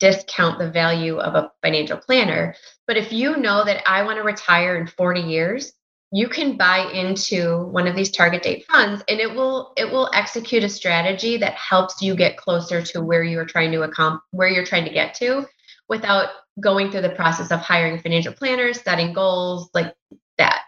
discount 0.01 0.59
the 0.59 0.71
value 0.71 1.19
of 1.19 1.35
a 1.35 1.51
financial 1.63 1.97
planner. 1.97 2.55
But 2.87 2.97
if 2.97 3.13
you 3.13 3.37
know 3.37 3.65
that 3.65 3.83
I 3.89 4.03
want 4.03 4.19
to 4.19 4.23
retire 4.23 4.77
in 4.77 4.87
40 4.87 5.23
years, 5.23 5.73
you 6.13 6.29
can 6.29 6.57
buy 6.57 6.91
into 6.93 7.65
one 7.67 7.87
of 7.87 7.97
these 7.97 8.11
target 8.11 8.43
date 8.43 8.65
funds 8.71 9.03
and 9.09 9.19
it 9.19 9.35
will 9.35 9.73
it 9.77 9.91
will 9.91 10.09
execute 10.15 10.63
a 10.63 10.69
strategy 10.69 11.37
that 11.37 11.55
helps 11.55 12.01
you 12.01 12.15
get 12.15 12.37
closer 12.37 12.81
to 12.81 13.03
where 13.03 13.25
you're 13.25 13.45
trying 13.45 13.73
to 13.73 13.83
accomplish 13.83 14.23
where 14.31 14.49
you're 14.49 14.65
trying 14.65 14.85
to 14.85 14.93
get 14.93 15.15
to 15.15 15.45
without 15.89 16.29
going 16.61 16.91
through 16.91 17.03
the 17.03 17.11
process 17.11 17.51
of 17.51 17.61
hiring 17.61 17.99
financial 17.99 18.33
planners, 18.33 18.81
setting 18.81 19.13
goals 19.13 19.69
like 19.75 19.95
that. 20.39 20.63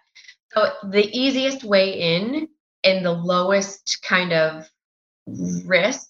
So 0.52 0.72
the 0.90 1.08
easiest 1.16 1.64
way 1.64 2.16
in 2.16 2.48
and 2.84 3.04
the 3.04 3.12
lowest 3.12 4.02
kind 4.02 4.32
of 4.32 4.68
risk 5.64 6.08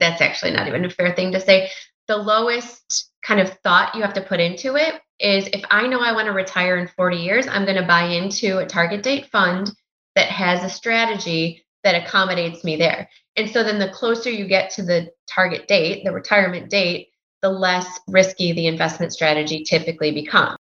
that's 0.00 0.20
actually 0.20 0.52
not 0.52 0.68
even 0.68 0.84
a 0.84 0.90
fair 0.90 1.14
thing 1.14 1.32
to 1.32 1.40
say 1.40 1.70
the 2.08 2.16
lowest 2.16 3.10
kind 3.22 3.40
of 3.40 3.50
thought 3.64 3.94
you 3.94 4.02
have 4.02 4.14
to 4.14 4.20
put 4.20 4.40
into 4.40 4.76
it 4.76 5.00
is 5.18 5.48
if 5.48 5.64
I 5.70 5.86
know 5.86 6.00
I 6.00 6.12
want 6.12 6.26
to 6.26 6.32
retire 6.32 6.76
in 6.76 6.88
40 6.88 7.16
years, 7.16 7.46
I'm 7.46 7.64
going 7.64 7.80
to 7.80 7.86
buy 7.86 8.04
into 8.04 8.58
a 8.58 8.66
target 8.66 9.02
date 9.02 9.26
fund 9.30 9.70
that 10.14 10.28
has 10.28 10.62
a 10.62 10.68
strategy 10.68 11.64
that 11.84 12.06
accommodates 12.06 12.64
me 12.64 12.76
there. 12.76 13.08
And 13.36 13.50
so 13.50 13.62
then 13.62 13.78
the 13.78 13.90
closer 13.90 14.30
you 14.30 14.46
get 14.46 14.70
to 14.72 14.82
the 14.82 15.10
target 15.28 15.68
date, 15.68 16.04
the 16.04 16.12
retirement 16.12 16.70
date, 16.70 17.08
the 17.42 17.50
less 17.50 17.86
risky 18.08 18.52
the 18.52 18.66
investment 18.66 19.12
strategy 19.12 19.64
typically 19.64 20.10
becomes. 20.12 20.56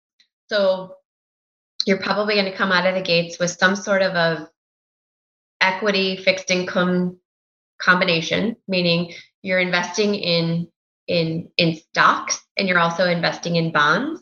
So 0.50 0.96
you're 1.86 2.02
probably 2.02 2.36
going 2.36 2.52
to 2.52 2.58
come 2.58 2.72
out 2.72 2.88
of 2.88 2.96
the 2.96 3.02
gates 3.02 3.40
with 3.40 3.52
some 3.52 3.76
sort 3.76 4.02
of 4.02 4.16
a 4.16 4.50
equity 5.62 6.18
fixed 6.18 6.52
income 6.52 7.18
combination, 7.82 8.56
meaning 8.68 9.14
you're 9.42 9.60
investing 9.60 10.16
in 10.16 10.68
in 11.08 11.50
in 11.58 11.76
stocks 11.76 12.42
and 12.58 12.68
you're 12.68 12.80
also 12.80 13.08
investing 13.08 13.56
in 13.56 13.72
bonds. 13.72 14.22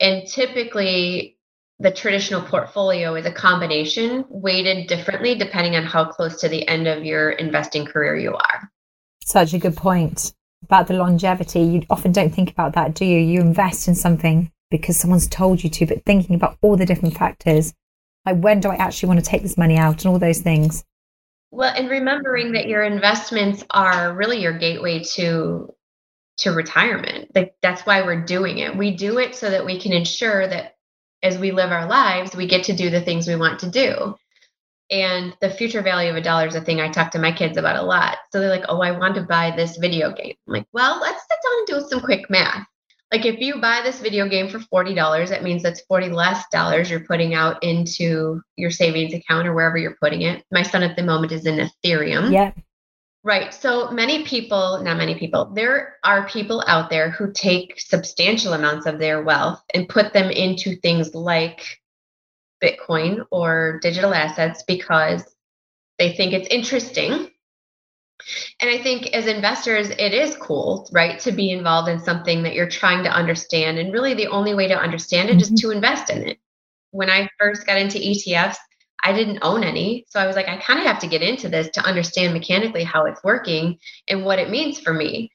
And 0.00 0.26
typically 0.26 1.38
the 1.78 1.90
traditional 1.90 2.42
portfolio 2.42 3.14
is 3.14 3.24
a 3.24 3.32
combination 3.32 4.24
weighted 4.28 4.86
differently 4.86 5.34
depending 5.34 5.76
on 5.76 5.84
how 5.84 6.04
close 6.04 6.40
to 6.40 6.48
the 6.48 6.66
end 6.68 6.86
of 6.86 7.04
your 7.04 7.30
investing 7.30 7.86
career 7.86 8.16
you 8.16 8.34
are. 8.34 8.70
Such 9.24 9.54
a 9.54 9.58
good 9.58 9.76
point. 9.76 10.32
About 10.62 10.88
the 10.88 10.94
longevity 10.94 11.60
you 11.60 11.82
often 11.88 12.12
don't 12.12 12.34
think 12.34 12.50
about 12.50 12.74
that 12.74 12.94
do 12.94 13.04
you? 13.04 13.18
You 13.18 13.40
invest 13.40 13.88
in 13.88 13.94
something 13.94 14.52
because 14.70 14.98
someone's 14.98 15.26
told 15.26 15.64
you 15.64 15.70
to 15.70 15.86
but 15.86 16.04
thinking 16.04 16.36
about 16.36 16.58
all 16.62 16.76
the 16.76 16.86
different 16.86 17.16
factors 17.16 17.72
like 18.26 18.36
when 18.36 18.60
do 18.60 18.68
i 18.68 18.76
actually 18.76 19.08
want 19.08 19.20
to 19.20 19.26
take 19.26 19.42
this 19.42 19.56
money 19.56 19.76
out 19.76 20.04
and 20.04 20.12
all 20.12 20.18
those 20.18 20.40
things? 20.40 20.84
Well 21.50 21.72
and 21.74 21.88
remembering 21.88 22.52
that 22.52 22.68
your 22.68 22.82
investments 22.82 23.64
are 23.70 24.14
really 24.14 24.40
your 24.40 24.56
gateway 24.56 25.02
to 25.14 25.74
to 26.40 26.50
retirement. 26.50 27.30
Like 27.34 27.54
that's 27.62 27.82
why 27.82 28.02
we're 28.02 28.24
doing 28.24 28.58
it. 28.58 28.76
We 28.76 28.96
do 28.96 29.18
it 29.18 29.34
so 29.34 29.50
that 29.50 29.64
we 29.64 29.80
can 29.80 29.92
ensure 29.92 30.46
that 30.46 30.76
as 31.22 31.38
we 31.38 31.52
live 31.52 31.70
our 31.70 31.86
lives, 31.86 32.34
we 32.34 32.46
get 32.46 32.64
to 32.64 32.76
do 32.76 32.90
the 32.90 33.00
things 33.00 33.26
we 33.26 33.36
want 33.36 33.60
to 33.60 33.70
do. 33.70 34.16
And 34.90 35.36
the 35.40 35.50
future 35.50 35.82
value 35.82 36.10
of 36.10 36.16
a 36.16 36.20
dollar 36.20 36.46
is 36.46 36.56
a 36.56 36.60
thing 36.60 36.80
I 36.80 36.88
talk 36.88 37.12
to 37.12 37.18
my 37.18 37.30
kids 37.30 37.56
about 37.56 37.76
a 37.76 37.82
lot. 37.82 38.18
So 38.32 38.40
they're 38.40 38.50
like, 38.50 38.64
oh, 38.68 38.80
I 38.80 38.90
want 38.90 39.14
to 39.14 39.22
buy 39.22 39.52
this 39.54 39.76
video 39.76 40.12
game. 40.12 40.34
I'm 40.48 40.54
like, 40.54 40.66
well, 40.72 40.98
let's 41.00 41.22
sit 41.22 41.38
down 41.44 41.58
and 41.58 41.66
do 41.66 41.88
some 41.88 42.00
quick 42.00 42.28
math. 42.28 42.66
Like 43.12 43.24
if 43.24 43.40
you 43.40 43.60
buy 43.60 43.82
this 43.82 44.00
video 44.00 44.28
game 44.28 44.48
for 44.48 44.58
$40, 44.58 45.28
that 45.28 45.42
means 45.42 45.62
that's 45.62 45.80
40 45.82 46.10
less 46.10 46.44
dollars 46.50 46.90
you're 46.90 47.00
putting 47.00 47.34
out 47.34 47.62
into 47.62 48.40
your 48.56 48.70
savings 48.70 49.14
account 49.14 49.48
or 49.48 49.54
wherever 49.54 49.76
you're 49.76 49.96
putting 50.00 50.22
it. 50.22 50.44
My 50.52 50.62
son 50.62 50.82
at 50.82 50.96
the 50.96 51.02
moment 51.02 51.32
is 51.32 51.44
in 51.44 51.56
Ethereum. 51.56 52.32
Yeah. 52.32 52.52
Right. 53.22 53.52
So 53.52 53.90
many 53.90 54.24
people, 54.24 54.80
not 54.82 54.96
many 54.96 55.14
people, 55.14 55.52
there 55.54 55.96
are 56.02 56.26
people 56.26 56.64
out 56.66 56.88
there 56.88 57.10
who 57.10 57.32
take 57.32 57.78
substantial 57.78 58.54
amounts 58.54 58.86
of 58.86 58.98
their 58.98 59.22
wealth 59.22 59.62
and 59.74 59.88
put 59.88 60.14
them 60.14 60.30
into 60.30 60.76
things 60.76 61.14
like 61.14 61.80
Bitcoin 62.62 63.26
or 63.30 63.78
digital 63.82 64.14
assets 64.14 64.62
because 64.66 65.22
they 65.98 66.14
think 66.14 66.32
it's 66.32 66.48
interesting. 66.48 67.30
And 68.60 68.70
I 68.70 68.82
think 68.82 69.08
as 69.08 69.26
investors, 69.26 69.90
it 69.90 70.14
is 70.14 70.36
cool, 70.36 70.88
right, 70.92 71.18
to 71.20 71.32
be 71.32 71.50
involved 71.50 71.88
in 71.88 72.00
something 72.00 72.42
that 72.42 72.54
you're 72.54 72.68
trying 72.68 73.04
to 73.04 73.10
understand. 73.10 73.78
And 73.78 73.92
really, 73.92 74.14
the 74.14 74.28
only 74.28 74.54
way 74.54 74.68
to 74.68 74.78
understand 74.78 75.28
it 75.28 75.38
mm-hmm. 75.38 75.54
is 75.54 75.60
to 75.60 75.70
invest 75.70 76.10
in 76.10 76.26
it. 76.26 76.38
When 76.90 77.10
I 77.10 77.28
first 77.38 77.66
got 77.66 77.78
into 77.78 77.98
ETFs, 77.98 78.56
I 79.02 79.12
didn't 79.12 79.40
own 79.42 79.64
any. 79.64 80.06
So 80.08 80.20
I 80.20 80.26
was 80.26 80.36
like, 80.36 80.48
I 80.48 80.56
kind 80.58 80.78
of 80.78 80.86
have 80.86 81.00
to 81.00 81.06
get 81.06 81.22
into 81.22 81.48
this 81.48 81.68
to 81.70 81.82
understand 81.82 82.34
mechanically 82.34 82.84
how 82.84 83.06
it's 83.06 83.24
working 83.24 83.78
and 84.08 84.24
what 84.24 84.38
it 84.38 84.50
means 84.50 84.78
for 84.80 84.92
me. 84.92 85.32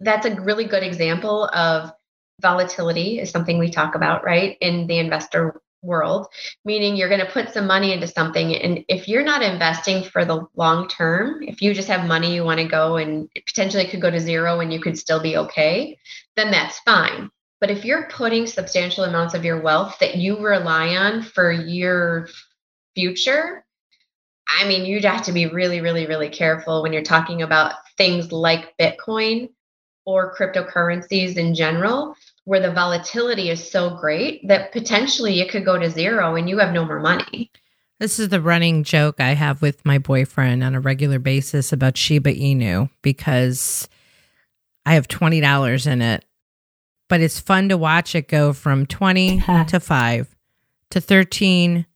That's 0.00 0.26
a 0.26 0.40
really 0.40 0.64
good 0.64 0.82
example 0.82 1.46
of 1.52 1.92
volatility, 2.40 3.20
is 3.20 3.30
something 3.30 3.58
we 3.58 3.70
talk 3.70 3.94
about, 3.94 4.24
right, 4.24 4.56
in 4.60 4.86
the 4.86 4.98
investor 4.98 5.60
world, 5.82 6.28
meaning 6.64 6.96
you're 6.96 7.08
going 7.08 7.20
to 7.20 7.32
put 7.32 7.52
some 7.52 7.66
money 7.66 7.92
into 7.92 8.06
something. 8.06 8.54
And 8.56 8.84
if 8.88 9.08
you're 9.08 9.24
not 9.24 9.42
investing 9.42 10.04
for 10.04 10.24
the 10.24 10.46
long 10.54 10.88
term, 10.88 11.42
if 11.42 11.60
you 11.60 11.74
just 11.74 11.88
have 11.88 12.06
money 12.06 12.34
you 12.34 12.44
want 12.44 12.60
to 12.60 12.66
go 12.66 12.96
and 12.96 13.28
potentially 13.46 13.86
could 13.86 14.00
go 14.00 14.10
to 14.10 14.20
zero 14.20 14.60
and 14.60 14.72
you 14.72 14.80
could 14.80 14.96
still 14.96 15.20
be 15.20 15.36
okay, 15.36 15.98
then 16.36 16.50
that's 16.50 16.78
fine. 16.80 17.30
But 17.60 17.70
if 17.70 17.84
you're 17.84 18.08
putting 18.08 18.46
substantial 18.46 19.04
amounts 19.04 19.34
of 19.34 19.44
your 19.44 19.60
wealth 19.60 19.98
that 20.00 20.16
you 20.16 20.38
rely 20.38 20.96
on 20.96 21.22
for 21.22 21.50
your 21.52 22.28
future, 22.94 23.64
I 24.48 24.66
mean, 24.66 24.84
you'd 24.84 25.04
have 25.04 25.22
to 25.22 25.32
be 25.32 25.46
really, 25.46 25.80
really, 25.80 26.06
really 26.06 26.28
careful 26.28 26.82
when 26.82 26.92
you're 26.92 27.02
talking 27.02 27.42
about 27.42 27.74
things 27.96 28.32
like 28.32 28.76
Bitcoin 28.78 29.48
or 30.04 30.34
cryptocurrencies 30.34 31.36
in 31.36 31.54
general, 31.54 32.14
where 32.44 32.60
the 32.60 32.72
volatility 32.72 33.50
is 33.50 33.70
so 33.70 33.96
great 33.96 34.46
that 34.48 34.72
potentially 34.72 35.40
it 35.40 35.50
could 35.50 35.64
go 35.64 35.78
to 35.78 35.90
zero 35.90 36.34
and 36.34 36.48
you 36.48 36.58
have 36.58 36.72
no 36.72 36.84
more 36.84 37.00
money. 37.00 37.50
This 38.00 38.18
is 38.18 38.30
the 38.30 38.40
running 38.40 38.82
joke 38.82 39.20
I 39.20 39.34
have 39.34 39.62
with 39.62 39.84
my 39.84 39.98
boyfriend 39.98 40.64
on 40.64 40.74
a 40.74 40.80
regular 40.80 41.20
basis 41.20 41.72
about 41.72 41.96
Shiba 41.96 42.34
Inu 42.34 42.90
because 43.00 43.88
I 44.84 44.94
have 44.94 45.06
$20 45.06 45.86
in 45.86 46.02
it, 46.02 46.24
but 47.08 47.20
it's 47.20 47.38
fun 47.38 47.68
to 47.68 47.76
watch 47.76 48.16
it 48.16 48.26
go 48.26 48.52
from 48.52 48.86
20 48.86 49.40
to 49.68 49.78
5 49.78 50.36
to 50.90 51.00
13 51.00 51.86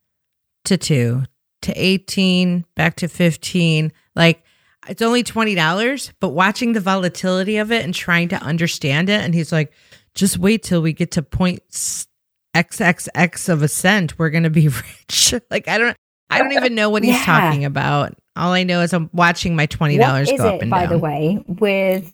to 0.67 0.77
2 0.77 1.23
to 1.63 1.73
18 1.75 2.65
back 2.75 2.97
to 2.97 3.09
15 3.09 3.93
like 4.15 4.43
it's 4.89 5.03
only 5.03 5.25
$20 5.25 6.13
but 6.21 6.29
watching 6.29 6.73
the 6.75 6.81
volatility 6.81 7.57
of 7.57 7.73
it 7.73 7.85
and 7.85 7.95
trying 7.95 8.29
to 8.29 8.37
understand 8.43 9.09
it 9.09 9.21
and 9.23 9.35
he's 9.35 9.51
like 9.53 9.73
just 10.15 10.39
wait 10.39 10.63
till 10.63 10.81
we 10.83 10.93
get 10.93 11.11
to 11.13 11.23
points 11.23 12.07
xxx 12.55 13.49
of 13.49 13.63
a 13.63 13.69
cent 13.69 14.19
we're 14.19 14.31
going 14.31 14.43
to 14.45 14.51
be 14.51 14.69
rich. 15.09 15.35
Like 15.51 15.69
i 15.69 15.77
don't 15.79 15.97
i 16.31 16.39
don't 16.39 16.53
even 16.53 16.75
know 16.75 16.89
what 16.91 17.03
he's 17.05 17.15
Yeah. 17.15 17.25
talking 17.25 17.65
about. 17.65 18.15
All 18.37 18.53
i 18.53 18.63
know 18.63 18.81
is 18.83 18.93
i'm 18.93 19.11
watching 19.13 19.57
my 19.57 19.67
$20 19.67 19.99
What 19.99 20.23
is 20.23 20.39
go 20.39 20.49
up 20.49 20.55
it, 20.57 20.63
and 20.63 20.71
by 20.71 20.83
down. 20.83 20.93
the 20.93 20.99
way, 20.99 21.43
with 21.47 22.13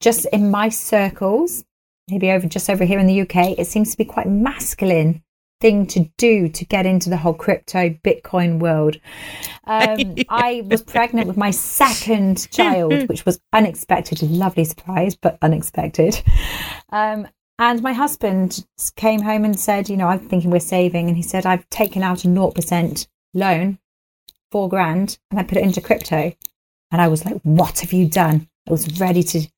just 0.00 0.26
in 0.26 0.50
my 0.50 0.68
circles, 0.68 1.64
maybe 2.08 2.30
over 2.30 2.46
just 2.46 2.70
over 2.70 2.84
here 2.84 2.98
in 3.00 3.06
the 3.06 3.20
UK, 3.22 3.58
it 3.58 3.66
seems 3.66 3.90
to 3.90 3.96
be 3.98 4.04
quite 4.04 4.28
masculine 4.28 5.22
thing 5.60 5.86
to 5.88 6.10
do 6.16 6.48
to 6.48 6.64
get 6.64 6.86
into 6.86 7.10
the 7.10 7.16
whole 7.16 7.34
crypto 7.34 7.90
Bitcoin 7.90 8.58
world. 8.58 8.96
Um, 9.64 10.16
I 10.28 10.62
was 10.66 10.82
pregnant 10.82 11.26
with 11.26 11.36
my 11.36 11.50
second 11.50 12.50
child, 12.50 12.92
which 13.08 13.26
was 13.26 13.40
unexpected, 13.52 14.22
lovely 14.22 14.64
surprise, 14.64 15.16
but 15.16 15.38
unexpected. 15.42 16.22
Um, 16.90 17.28
and 17.58 17.82
my 17.82 17.92
husband 17.92 18.64
came 18.94 19.20
home 19.20 19.44
and 19.44 19.58
said, 19.58 19.88
you 19.88 19.96
know, 19.96 20.06
I'm 20.06 20.20
thinking 20.20 20.50
we're 20.50 20.60
saving. 20.60 21.08
And 21.08 21.16
he 21.16 21.22
said, 21.22 21.44
I've 21.44 21.68
taken 21.70 22.02
out 22.02 22.24
a 22.24 22.28
0% 22.28 23.08
loan, 23.34 23.78
four 24.52 24.68
grand, 24.68 25.18
and 25.30 25.40
I 25.40 25.42
put 25.42 25.58
it 25.58 25.64
into 25.64 25.80
crypto. 25.80 26.32
And 26.90 27.02
I 27.02 27.08
was 27.08 27.24
like, 27.24 27.40
what 27.42 27.80
have 27.80 27.92
you 27.92 28.06
done? 28.08 28.48
I 28.68 28.70
was 28.70 29.00
ready 29.00 29.22
to. 29.24 29.48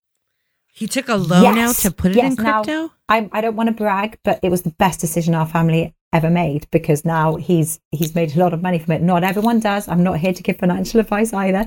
He 0.80 0.86
took 0.86 1.08
a 1.08 1.14
loan 1.14 1.58
out 1.58 1.76
to 1.76 1.90
put 1.90 2.12
it 2.12 2.16
yes, 2.16 2.36
in 2.36 2.42
now- 2.42 2.62
crypto 2.62 2.92
I, 3.10 3.28
I 3.32 3.40
don't 3.40 3.56
want 3.56 3.66
to 3.66 3.74
brag, 3.74 4.18
but 4.22 4.38
it 4.42 4.50
was 4.50 4.62
the 4.62 4.70
best 4.70 5.00
decision 5.00 5.34
our 5.34 5.46
family 5.46 5.94
ever 6.12 6.30
made 6.30 6.68
because 6.70 7.04
now 7.04 7.36
he's 7.36 7.80
he's 7.90 8.14
made 8.14 8.34
a 8.34 8.38
lot 8.38 8.54
of 8.54 8.62
money 8.62 8.78
from 8.78 8.92
it. 8.92 9.02
Not 9.02 9.24
everyone 9.24 9.58
does. 9.58 9.88
I'm 9.88 10.02
not 10.02 10.18
here 10.18 10.32
to 10.32 10.42
give 10.42 10.58
financial 10.58 11.00
advice 11.00 11.32
either, 11.32 11.66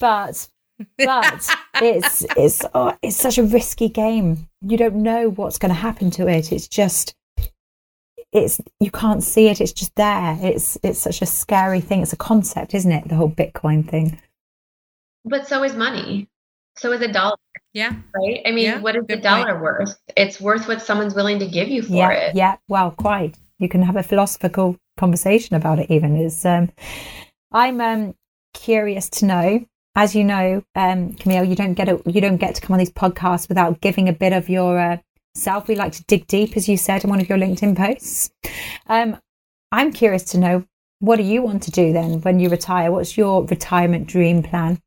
but 0.00 0.48
but 0.98 1.48
it's 1.76 2.26
it's 2.36 2.64
oh, 2.74 2.96
it's 3.00 3.16
such 3.16 3.38
a 3.38 3.44
risky 3.44 3.88
game. 3.88 4.48
You 4.60 4.76
don't 4.76 4.96
know 4.96 5.30
what's 5.30 5.58
going 5.58 5.70
to 5.70 5.80
happen 5.80 6.10
to 6.12 6.26
it. 6.26 6.50
It's 6.50 6.66
just 6.66 7.14
it's 8.32 8.60
you 8.80 8.90
can't 8.90 9.22
see 9.22 9.46
it. 9.46 9.60
It's 9.60 9.72
just 9.72 9.94
there. 9.94 10.36
It's 10.42 10.76
it's 10.82 10.98
such 10.98 11.22
a 11.22 11.26
scary 11.26 11.80
thing. 11.80 12.02
It's 12.02 12.12
a 12.12 12.16
concept, 12.16 12.74
isn't 12.74 12.90
it? 12.90 13.08
The 13.08 13.14
whole 13.14 13.30
Bitcoin 13.30 13.88
thing. 13.88 14.20
But 15.24 15.46
so 15.46 15.62
is 15.62 15.74
money. 15.76 16.28
So 16.76 16.92
is 16.92 17.00
a 17.02 17.12
dollar, 17.12 17.36
yeah 17.72 17.94
right? 18.14 18.40
I 18.46 18.50
mean, 18.50 18.64
Yeah, 18.64 18.80
what 18.80 18.96
is 18.96 19.02
the 19.02 19.16
good 19.16 19.22
point. 19.22 19.46
dollar 19.46 19.62
worth? 19.62 19.96
It's 20.16 20.40
worth 20.40 20.68
what 20.68 20.82
someone's 20.82 21.14
willing 21.14 21.38
to 21.38 21.46
give 21.46 21.68
you 21.68 21.82
for 21.82 21.92
yeah, 21.94 22.10
it. 22.10 22.34
yeah. 22.34 22.56
Well, 22.68 22.90
quite. 22.92 23.36
You 23.58 23.68
can 23.68 23.82
have 23.82 23.96
a 23.96 24.02
philosophical 24.02 24.76
conversation 24.96 25.54
about 25.56 25.78
it. 25.78 25.90
Even 25.90 26.16
is. 26.16 26.44
Um, 26.44 26.70
I'm 27.52 27.80
um, 27.80 28.14
curious 28.54 29.08
to 29.10 29.26
know. 29.26 29.66
As 29.94 30.14
you 30.14 30.24
know, 30.24 30.64
um, 30.74 31.12
Camille, 31.14 31.44
you 31.44 31.54
don't 31.54 31.74
get 31.74 31.88
a, 31.88 32.00
you 32.06 32.22
don't 32.22 32.38
get 32.38 32.54
to 32.54 32.62
come 32.62 32.72
on 32.72 32.78
these 32.78 32.90
podcasts 32.90 33.48
without 33.48 33.82
giving 33.82 34.08
a 34.08 34.12
bit 34.14 34.32
of 34.32 34.48
your 34.48 34.78
uh, 34.78 34.96
self. 35.34 35.68
We 35.68 35.74
like 35.74 35.92
to 35.92 36.04
dig 36.04 36.26
deep, 36.26 36.56
as 36.56 36.66
you 36.66 36.78
said 36.78 37.04
in 37.04 37.10
one 37.10 37.20
of 37.20 37.28
your 37.28 37.36
LinkedIn 37.36 37.76
posts. 37.76 38.30
Um, 38.86 39.18
I'm 39.70 39.92
curious 39.92 40.24
to 40.24 40.38
know 40.38 40.64
what 41.00 41.16
do 41.16 41.24
you 41.24 41.42
want 41.42 41.62
to 41.64 41.70
do 41.70 41.92
then 41.92 42.20
when 42.22 42.40
you 42.40 42.48
retire? 42.48 42.90
What's 42.90 43.18
your 43.18 43.44
retirement 43.44 44.06
dream 44.06 44.42
plan? 44.42 44.80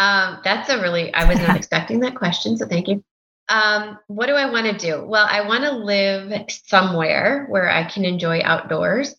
Um, 0.00 0.38
that's 0.42 0.70
a 0.70 0.80
really, 0.80 1.12
I 1.12 1.28
was 1.28 1.38
not 1.38 1.56
expecting 1.58 2.00
that 2.00 2.14
question, 2.14 2.56
so 2.56 2.66
thank 2.66 2.88
you. 2.88 3.04
Um, 3.50 3.98
what 4.06 4.26
do 4.26 4.34
I 4.34 4.50
want 4.50 4.66
to 4.66 4.78
do? 4.78 5.04
Well, 5.04 5.26
I 5.28 5.46
want 5.46 5.64
to 5.64 5.72
live 5.72 6.46
somewhere 6.48 7.46
where 7.50 7.70
I 7.70 7.84
can 7.84 8.06
enjoy 8.06 8.40
outdoors. 8.42 9.14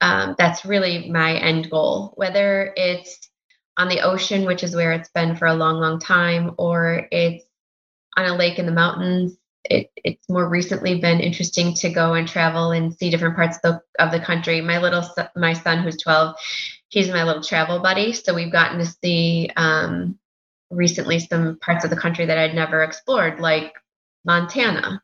Um, 0.00 0.36
that's 0.38 0.64
really 0.64 1.10
my 1.10 1.36
end 1.36 1.70
goal, 1.70 2.14
whether 2.16 2.72
it's 2.76 3.28
on 3.76 3.88
the 3.88 4.00
ocean, 4.00 4.46
which 4.46 4.62
is 4.62 4.74
where 4.74 4.92
it's 4.92 5.10
been 5.10 5.36
for 5.36 5.46
a 5.46 5.54
long, 5.54 5.80
long 5.80 5.98
time, 5.98 6.52
or 6.56 7.06
it's 7.10 7.44
on 8.16 8.24
a 8.24 8.36
lake 8.36 8.58
in 8.58 8.64
the 8.64 8.72
mountains. 8.72 9.36
It, 9.64 9.90
it's 9.96 10.28
more 10.30 10.48
recently 10.48 11.00
been 11.00 11.20
interesting 11.20 11.74
to 11.74 11.90
go 11.90 12.14
and 12.14 12.26
travel 12.26 12.70
and 12.70 12.94
see 12.94 13.10
different 13.10 13.36
parts 13.36 13.58
of 13.58 13.62
the, 13.62 14.02
of 14.02 14.12
the 14.12 14.20
country. 14.20 14.62
My 14.62 14.78
little, 14.78 15.04
my 15.36 15.52
son 15.52 15.82
who's 15.82 16.00
12, 16.00 16.36
he's 16.88 17.08
my 17.08 17.24
little 17.24 17.42
travel 17.42 17.80
buddy. 17.80 18.12
So 18.12 18.34
we've 18.34 18.52
gotten 18.52 18.78
to 18.78 18.86
see 18.86 19.50
um, 19.56 20.18
recently 20.70 21.18
some 21.18 21.58
parts 21.58 21.84
of 21.84 21.90
the 21.90 21.96
country 21.96 22.26
that 22.26 22.38
I'd 22.38 22.54
never 22.54 22.82
explored, 22.82 23.40
like 23.40 23.72
Montana. 24.24 25.02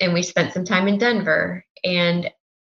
And 0.00 0.12
we 0.12 0.22
spent 0.22 0.52
some 0.52 0.64
time 0.64 0.88
in 0.88 0.98
Denver. 0.98 1.64
And 1.82 2.30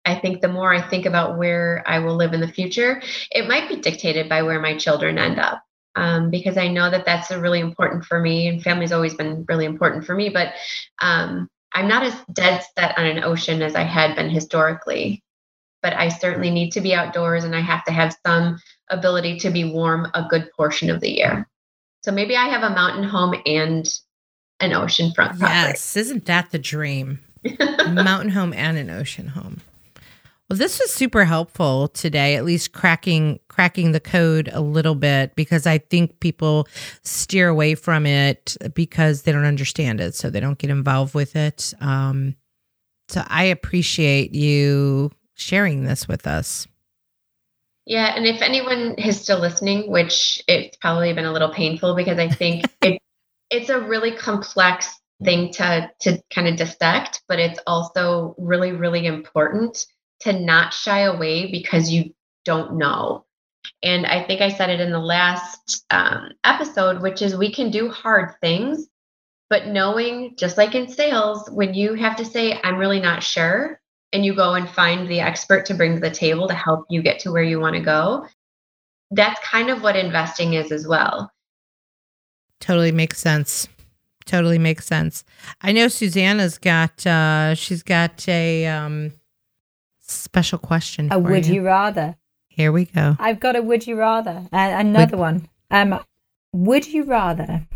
I 0.05 0.15
think 0.15 0.41
the 0.41 0.49
more 0.49 0.73
I 0.73 0.89
think 0.89 1.07
about 1.07 1.37
where 1.37 1.83
I 1.87 1.99
will 1.99 2.17
live 2.17 2.33
in 2.33 2.41
the 2.41 2.49
future, 2.49 3.03
it 3.31 3.49
might 3.49 3.69
be 3.69 3.81
dictated 3.81 4.29
by 4.29 4.43
where 4.43 4.61
my 4.61 4.77
children 4.77 5.19
end 5.19 5.39
up. 5.39 5.63
Um, 5.97 6.31
because 6.31 6.57
I 6.57 6.69
know 6.69 6.89
that 6.89 7.05
that's 7.05 7.31
really 7.33 7.59
important 7.59 8.05
for 8.05 8.21
me, 8.21 8.47
and 8.47 8.63
family's 8.63 8.93
always 8.93 9.15
been 9.15 9.45
really 9.49 9.65
important 9.65 10.05
for 10.05 10.15
me. 10.15 10.29
But 10.29 10.53
um, 11.01 11.49
I'm 11.73 11.89
not 11.89 12.05
as 12.05 12.15
dead 12.33 12.63
set 12.79 12.97
on 12.97 13.05
an 13.05 13.25
ocean 13.25 13.63
as 13.63 13.75
I 13.75 13.83
had 13.83 14.15
been 14.15 14.31
historically 14.31 15.25
but 15.83 15.95
I 15.95 16.09
certainly 16.09 16.51
need 16.51 16.71
to 16.73 16.81
be 16.81 16.95
outdoors 16.95 17.45
and 17.45 17.55
I 17.55 17.61
have 17.61 17.85
to 17.85 17.93
have 17.93 18.17
some 18.27 18.59
ability 18.91 19.39
to 19.41 19.51
be 19.51 19.65
warm 19.65 20.09
a 20.15 20.27
good 20.29 20.51
portion 20.57 20.91
of 20.91 21.01
the 21.01 21.11
year. 21.11 21.49
So 22.03 22.13
maybe 22.13 22.37
I 22.37 22.47
have 22.49 22.63
a 22.63 22.75
mountain 22.75 23.05
home 23.05 23.35
and 23.47 23.89
an 24.61 24.71
oceanfront 24.73 25.39
property. 25.39 25.41
yes 25.41 25.97
isn't 25.97 26.27
that 26.27 26.51
the 26.51 26.59
dream 26.59 27.21
mountain 27.89 28.31
home 28.31 28.53
and 28.53 28.77
an 28.77 28.91
ocean 28.91 29.29
home. 29.29 29.61
Well, 30.49 30.57
this 30.57 30.81
was 30.81 30.91
super 30.91 31.27
helpful 31.27 31.89
today, 31.89 32.35
at 32.37 32.45
least 32.45 32.73
cracking 32.73 33.39
cracking 33.49 33.93
the 33.93 34.01
code 34.01 34.49
a 34.53 34.63
little 34.63 34.95
bit 34.95 35.35
because 35.35 35.67
I 35.67 35.77
think 35.77 36.21
people 36.21 36.67
steer 37.03 37.49
away 37.49 37.75
from 37.75 38.07
it 38.07 38.57
because 38.73 39.23
they 39.23 39.33
don't 39.33 39.45
understand 39.45 40.01
it, 40.01 40.15
so 40.15 40.31
they 40.31 40.41
don't 40.41 40.59
get 40.59 40.71
involved 40.71 41.15
with 41.15 41.37
it. 41.37 41.75
Um, 41.81 42.35
so 43.09 43.25
I 43.27 43.45
appreciate 43.45 44.35
you 44.35 45.11
sharing 45.39 45.85
this 45.85 46.09
with 46.09 46.27
us. 46.27 46.67
Yeah, 47.87 48.15
and 48.15 48.27
if 48.27 48.43
anyone 48.43 48.95
is 48.99 49.21
still 49.21 49.39
listening, 49.39 49.91
which 49.91 50.43
it's 50.47 50.77
probably 50.77 51.13
been 51.15 51.25
a 51.25 51.33
little 51.33 51.53
painful 51.53 51.95
because 51.95 52.19
I 52.19 52.29
think 52.29 52.67
it, 52.83 53.01
it's 53.51 53.71
a 53.71 53.81
really 53.81 54.13
complex 54.13 55.01
thing 55.25 55.53
to 55.53 55.91
to 56.01 56.23
kind 56.31 56.49
of 56.49 56.57
dissect, 56.57 57.23
but 57.29 57.39
it's 57.39 57.59
also 57.67 58.35
really 58.37 58.73
really 58.73 59.07
important 59.07 59.87
to 60.21 60.39
not 60.39 60.75
shy 60.75 61.01
away 61.01 61.51
because 61.51 61.91
you 61.91 62.15
don't 62.45 62.77
know. 62.77 63.25
And 63.83 64.07
I 64.07 64.23
think 64.25 64.41
I 64.41 64.51
said 64.51 64.71
it 64.71 64.81
in 64.81 64.91
the 64.91 64.99
last 64.99 65.85
um, 65.91 66.31
episode, 66.45 67.01
which 67.01 67.23
is 67.23 67.37
we 67.37 67.53
can 67.53 67.71
do 67.71 67.91
hard 67.91 68.35
things, 68.41 68.89
but 69.49 69.69
knowing, 69.69 70.35
just 70.37 70.59
like 70.59 70.75
in 70.75 70.89
sales, 70.89 71.49
when 71.51 71.75
you 71.75 71.95
have 71.95 72.17
to 72.17 72.25
say, 72.25 72.59
I'm 72.63 72.77
really 72.77 73.01
not 73.01 73.23
sure, 73.23 73.81
and 74.13 74.25
you 74.25 74.35
go 74.35 74.55
and 74.55 74.69
find 74.69 75.09
the 75.09 75.21
expert 75.21 75.67
to 75.67 75.75
bring 75.75 75.95
to 75.95 76.01
the 76.01 76.11
table 76.11 76.49
to 76.49 76.55
help 76.55 76.87
you 76.89 77.03
get 77.03 77.19
to 77.21 77.33
where 77.33 77.43
you 77.43 77.61
want 77.61 77.77
to 77.77 77.83
go, 77.83 78.27
that's 79.11 79.41
kind 79.41 79.71
of 79.71 79.83
what 79.83 79.97
investing 79.97 80.55
is 80.55 80.73
as 80.73 80.87
well. 80.87 81.31
Totally 82.61 82.93
makes 82.93 83.19
sense. 83.19 83.69
Totally 84.25 84.59
makes 84.59 84.87
sense. 84.87 85.25
I 85.63 85.73
know 85.73 85.89
Susanna's 85.89 86.59
got 86.59 87.07
uh 87.07 87.55
she's 87.55 87.83
got 87.83 88.29
a 88.29 88.67
um 88.67 89.13
special 90.01 90.59
question. 90.59 91.07
A 91.07 91.15
for 91.15 91.21
would 91.21 91.47
you 91.47 91.63
rather? 91.63 92.17
Here 92.49 92.73
we 92.73 92.87
go. 92.87 93.17
I've 93.19 93.41
got 93.41 93.57
a 93.57 93.63
would 93.63 93.87
you 93.87 93.97
rather. 93.97 94.49
Uh, 94.53 94.75
another 94.77 95.17
one. 95.17 95.49
Um, 95.71 96.01
would 96.53 96.87
you 96.87 97.05
rather 97.05 97.67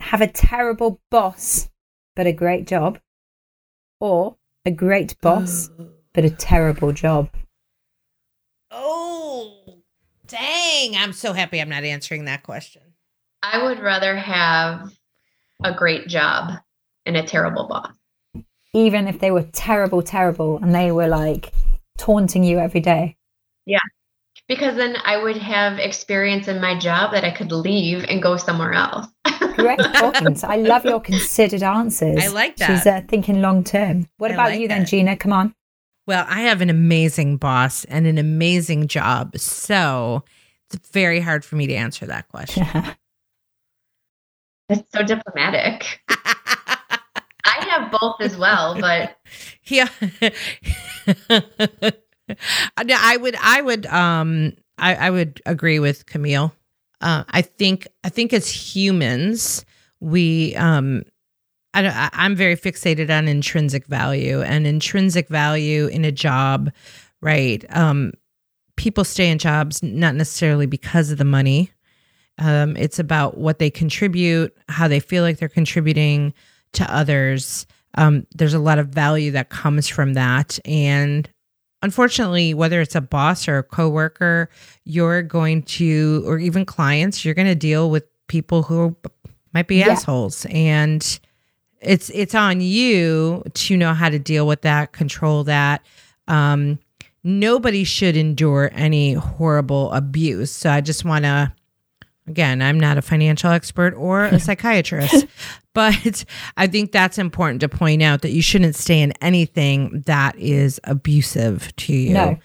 have 0.00 0.20
a 0.20 0.26
terrible 0.26 1.00
boss 1.10 1.70
but 2.14 2.26
a 2.26 2.32
great 2.32 2.66
job, 2.66 2.98
or 4.00 4.36
a 4.64 4.70
great 4.70 5.20
boss 5.20 5.70
but 6.14 6.24
a 6.24 6.30
terrible 6.30 6.92
job? 6.92 7.30
Oh, 8.70 9.56
dang. 10.26 10.96
I'm 10.96 11.12
so 11.12 11.32
happy 11.32 11.60
I'm 11.60 11.68
not 11.68 11.84
answering 11.84 12.24
that 12.24 12.42
question. 12.42 12.82
I 13.42 13.64
would 13.64 13.80
rather 13.80 14.16
have 14.16 14.90
a 15.62 15.74
great 15.74 16.08
job 16.08 16.58
and 17.06 17.16
a 17.16 17.22
terrible 17.22 17.68
boss. 17.68 17.92
Even 18.74 19.08
if 19.08 19.18
they 19.18 19.30
were 19.30 19.44
terrible, 19.52 20.02
terrible, 20.02 20.58
and 20.58 20.74
they 20.74 20.92
were 20.92 21.08
like 21.08 21.52
taunting 21.96 22.44
you 22.44 22.58
every 22.58 22.80
day. 22.80 23.16
Because 24.48 24.76
then 24.76 24.96
I 25.04 25.22
would 25.22 25.36
have 25.36 25.78
experience 25.78 26.48
in 26.48 26.60
my 26.60 26.78
job 26.78 27.12
that 27.12 27.22
I 27.22 27.30
could 27.30 27.52
leave 27.52 28.04
and 28.08 28.22
go 28.22 28.38
somewhere 28.38 28.72
else. 28.72 29.06
Great 29.56 29.78
talkings. 29.78 30.42
I 30.42 30.56
love 30.56 30.84
your 30.84 31.00
considered 31.00 31.62
answers. 31.62 32.24
I 32.24 32.28
like 32.28 32.52
She's 32.52 32.84
that. 32.84 33.04
uh, 33.04 33.06
thinking 33.08 33.42
long 33.42 33.62
term. 33.62 34.08
What 34.16 34.30
I 34.30 34.34
about 34.34 34.50
like 34.50 34.60
you 34.60 34.68
then, 34.68 34.80
that. 34.80 34.88
Gina? 34.88 35.16
Come 35.16 35.34
on. 35.34 35.54
Well, 36.06 36.24
I 36.26 36.42
have 36.42 36.62
an 36.62 36.70
amazing 36.70 37.36
boss 37.36 37.84
and 37.84 38.06
an 38.06 38.16
amazing 38.16 38.86
job. 38.88 39.36
So 39.36 40.24
it's 40.72 40.88
very 40.88 41.20
hard 41.20 41.44
for 41.44 41.56
me 41.56 41.66
to 41.66 41.74
answer 41.74 42.06
that 42.06 42.28
question. 42.28 42.66
It's 44.70 44.82
so 44.92 45.02
diplomatic. 45.02 46.00
I 46.08 47.66
have 47.70 47.90
both 47.90 48.16
as 48.20 48.36
well, 48.36 48.78
but 48.78 49.16
yeah. 49.64 49.88
I 52.76 53.16
would, 53.16 53.36
I 53.40 53.60
would, 53.60 53.86
um, 53.86 54.52
I, 54.78 54.94
I 54.94 55.10
would 55.10 55.40
agree 55.46 55.78
with 55.78 56.06
Camille. 56.06 56.52
Uh, 57.00 57.24
I 57.28 57.42
think, 57.42 57.86
I 58.04 58.08
think 58.08 58.32
as 58.32 58.48
humans, 58.48 59.64
we, 60.00 60.54
um, 60.56 61.02
I, 61.74 62.10
I'm 62.12 62.34
very 62.34 62.56
fixated 62.56 63.10
on 63.10 63.28
intrinsic 63.28 63.86
value 63.86 64.42
and 64.42 64.66
intrinsic 64.66 65.28
value 65.28 65.86
in 65.86 66.04
a 66.04 66.12
job, 66.12 66.72
right? 67.20 67.64
Um, 67.70 68.12
people 68.76 69.04
stay 69.04 69.30
in 69.30 69.38
jobs 69.38 69.82
not 69.82 70.14
necessarily 70.14 70.66
because 70.66 71.10
of 71.10 71.18
the 71.18 71.24
money. 71.24 71.70
Um, 72.38 72.76
it's 72.76 72.98
about 72.98 73.36
what 73.36 73.58
they 73.58 73.70
contribute, 73.70 74.56
how 74.68 74.88
they 74.88 75.00
feel 75.00 75.22
like 75.24 75.38
they're 75.38 75.48
contributing 75.48 76.32
to 76.74 76.94
others. 76.94 77.66
Um, 77.96 78.26
there's 78.34 78.54
a 78.54 78.60
lot 78.60 78.78
of 78.78 78.88
value 78.88 79.32
that 79.32 79.50
comes 79.50 79.88
from 79.88 80.14
that. 80.14 80.58
And 80.64 81.28
unfortunately, 81.82 82.54
whether 82.54 82.80
it's 82.80 82.94
a 82.94 83.00
boss 83.00 83.48
or 83.48 83.58
a 83.58 83.62
coworker, 83.62 84.48
you're 84.84 85.22
going 85.22 85.62
to, 85.62 86.22
or 86.26 86.38
even 86.38 86.64
clients, 86.64 87.24
you're 87.24 87.34
going 87.34 87.48
to 87.48 87.54
deal 87.54 87.90
with 87.90 88.04
people 88.26 88.62
who 88.62 88.96
might 89.54 89.68
be 89.68 89.76
Yeah. 89.76 89.88
assholes. 89.90 90.46
And 90.50 91.18
it's 91.80 92.10
it's 92.10 92.34
on 92.34 92.60
you 92.60 93.42
to 93.54 93.76
know 93.76 93.94
how 93.94 94.08
to 94.08 94.18
deal 94.18 94.46
with 94.46 94.62
that, 94.62 94.92
control 94.92 95.44
that. 95.44 95.84
Um, 96.26 96.78
nobody 97.24 97.84
should 97.84 98.16
endure 98.16 98.70
any 98.72 99.14
horrible 99.14 99.92
abuse. 99.92 100.50
So 100.50 100.70
I 100.70 100.80
just 100.80 101.04
want 101.04 101.24
to 101.24 101.52
again, 102.28 102.62
I'm 102.62 102.78
not 102.78 102.98
a 102.98 103.02
financial 103.02 103.50
expert 103.50 103.94
or 103.94 104.24
a 104.24 104.38
psychiatrist, 104.46 105.26
but 105.74 106.24
I 106.56 106.66
think 106.66 106.92
that's 106.92 107.18
important 107.18 107.60
to 107.60 107.68
point 107.68 108.02
out 108.02 108.22
that 108.22 108.30
you 108.30 108.42
shouldn't 108.42 108.76
stay 108.76 109.00
in 109.00 109.12
anything 109.22 110.02
that 110.06 110.36
is 110.36 110.80
abusive 110.84 111.74
to 111.76 111.92
you. 111.92 112.14
No. 112.14 112.38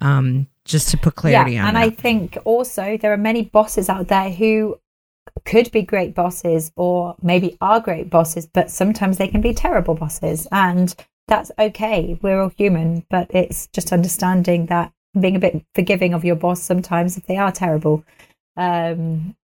Um, 0.00 0.46
just 0.64 0.88
to 0.90 0.96
put 0.96 1.16
clarity 1.16 1.52
yeah, 1.52 1.62
on 1.62 1.68
and 1.68 1.76
that. 1.76 1.82
I 1.82 1.90
think 1.90 2.38
also 2.44 2.96
there 2.96 3.12
are 3.12 3.18
many 3.18 3.42
bosses 3.42 3.88
out 3.88 4.08
there 4.08 4.30
who 4.30 4.78
could 5.44 5.70
be 5.72 5.82
great 5.82 6.14
bosses 6.14 6.70
or 6.76 7.16
maybe 7.22 7.56
are 7.60 7.80
great 7.80 8.08
bosses, 8.08 8.46
but 8.46 8.70
sometimes 8.70 9.18
they 9.18 9.28
can 9.28 9.40
be 9.40 9.52
terrible 9.52 9.94
bosses, 9.94 10.46
and 10.52 10.94
that's 11.28 11.50
okay. 11.58 12.18
We're 12.22 12.40
all 12.40 12.52
human, 12.56 13.04
but 13.10 13.30
it's 13.30 13.66
just 13.68 13.92
understanding 13.92 14.66
that 14.66 14.92
being 15.18 15.36
a 15.36 15.40
bit 15.40 15.64
forgiving 15.74 16.14
of 16.14 16.24
your 16.24 16.36
boss 16.36 16.62
sometimes 16.62 17.16
if 17.16 17.26
they 17.26 17.36
are 17.36 17.52
terrible, 17.52 18.04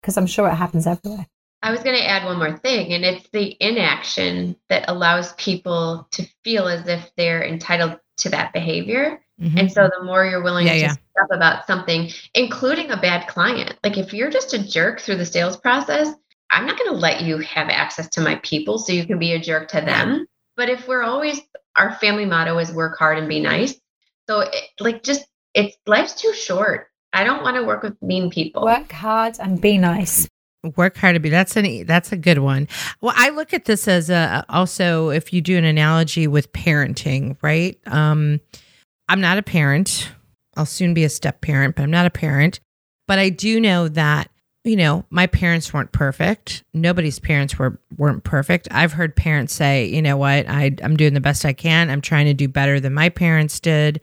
because 0.01 0.17
I'm 0.17 0.27
sure 0.27 0.49
it 0.49 0.55
happens 0.55 0.87
everywhere. 0.87 1.27
I 1.62 1.71
was 1.71 1.83
going 1.83 1.97
to 1.97 2.07
add 2.07 2.27
one 2.27 2.38
more 2.38 2.59
thing, 2.59 2.93
and 2.93 3.05
it's 3.05 3.29
the 3.31 3.57
inaction 3.59 4.57
that 4.69 4.85
allows 4.88 5.33
people 5.35 6.07
to 6.12 6.27
feel 6.45 6.69
as 6.69 6.87
if 6.87 7.11
they're 7.17 7.43
entitled 7.43 7.99
to 8.19 8.29
that 8.31 8.53
behavior. 8.53 9.21
Mhm. 9.40 9.59
And 9.59 9.73
so 9.73 9.88
the 9.88 10.05
more 10.05 10.25
you're 10.25 10.43
willing 10.43 10.67
Yeah, 10.67 10.75
to 10.75 10.79
yeah. 10.79 10.93
speak 10.93 11.05
up 11.23 11.29
about 11.33 11.67
something, 11.67 12.11
including 12.35 12.90
a 12.90 12.97
bad 12.97 13.27
client, 13.29 13.77
like 13.83 13.97
if 13.99 14.12
you're 14.12 14.31
just 14.31 14.53
a 14.55 14.62
jerk 14.62 15.01
through 15.01 15.17
the 15.17 15.27
sales 15.27 15.57
process, 15.57 16.14
I'm 16.51 16.67
not 16.67 16.79
going 16.79 16.90
to 16.90 16.97
let 16.97 17.23
you 17.23 17.38
have 17.38 17.69
access 17.69 18.09
to 18.11 18.21
my 18.21 18.37
people 18.45 18.79
so 18.79 18.93
you 18.93 19.07
can 19.07 19.19
be 19.19 19.33
a 19.33 19.40
jerk 19.40 19.69
to 19.71 19.81
them. 19.81 20.27
But 20.57 20.69
if 20.69 20.87
we're 20.87 21.03
always, 21.03 21.40
our 21.75 21.95
family 21.95 22.27
motto 22.27 22.59
is 22.59 22.73
work 22.73 22.97
hard 22.99 23.19
and 23.19 23.29
be 23.29 23.40
nice. 23.40 23.75
So, 24.29 24.40
it, 24.40 24.55
like, 24.79 25.03
just, 25.03 25.27
it's 25.55 25.77
life's 25.87 26.14
too 26.14 26.33
short. 26.33 26.88
I 27.14 27.24
don't 27.24 27.42
want 27.42 27.57
to 27.57 27.64
work 27.64 27.83
with 27.83 28.00
mean 28.03 28.29
people. 28.29 28.64
Work 28.64 28.92
hard 28.92 29.37
and 29.38 29.61
be 29.61 29.79
nice. 29.79 30.29
work 30.77 30.96
hard 30.96 31.14
to 31.14 31.20
be 31.20 31.29
that's 31.29 31.57
an 31.57 31.85
that's 31.85 32.11
a 32.11 32.16
good 32.16 32.38
one 32.38 32.66
well 33.03 33.12
i 33.18 33.29
look 33.29 33.53
at 33.53 33.66
this 33.66 33.87
as 33.87 34.09
a 34.09 34.42
also 34.48 35.11
if 35.11 35.31
you 35.31 35.42
do 35.42 35.59
an 35.59 35.64
analogy 35.64 36.27
with 36.27 36.50
parenting 36.55 37.37
right 37.42 37.79
um 37.87 38.40
i'm 39.11 39.20
not 39.20 39.37
a 39.37 39.42
parent 39.42 40.11
i'll 40.57 40.64
soon 40.64 40.94
be 40.94 41.05
a 41.05 41.09
step 41.11 41.42
parent 41.42 41.77
but 41.77 41.83
i'm 41.83 41.90
not 41.90 42.07
a 42.07 42.11
parent 42.11 42.61
but 43.07 43.18
i 43.18 43.29
do 43.29 43.61
know 43.61 43.88
that 43.88 44.31
you 44.64 44.77
know 44.77 45.05
my 45.11 45.27
parents 45.27 45.72
weren't 45.72 45.92
perfect 45.92 46.64
nobody's 46.72 47.18
parents 47.18 47.59
were 47.59 47.79
weren't 47.96 48.24
perfect 48.24 48.66
i've 48.70 48.92
heard 48.92 49.14
parents 49.14 49.53
say 49.53 49.85
you 49.85 50.00
know 50.00 50.16
what 50.16 50.48
I, 50.48 50.74
i'm 50.83 50.96
doing 50.96 51.14
the 51.14 51.20
best 51.20 51.44
i 51.44 51.53
can 51.53 51.90
i'm 51.90 52.00
trying 52.00 52.27
to 52.27 52.35
do 52.35 52.48
better 52.48 52.81
than 52.81 52.94
my 52.94 53.11
parents 53.11 53.61
did 53.61 54.00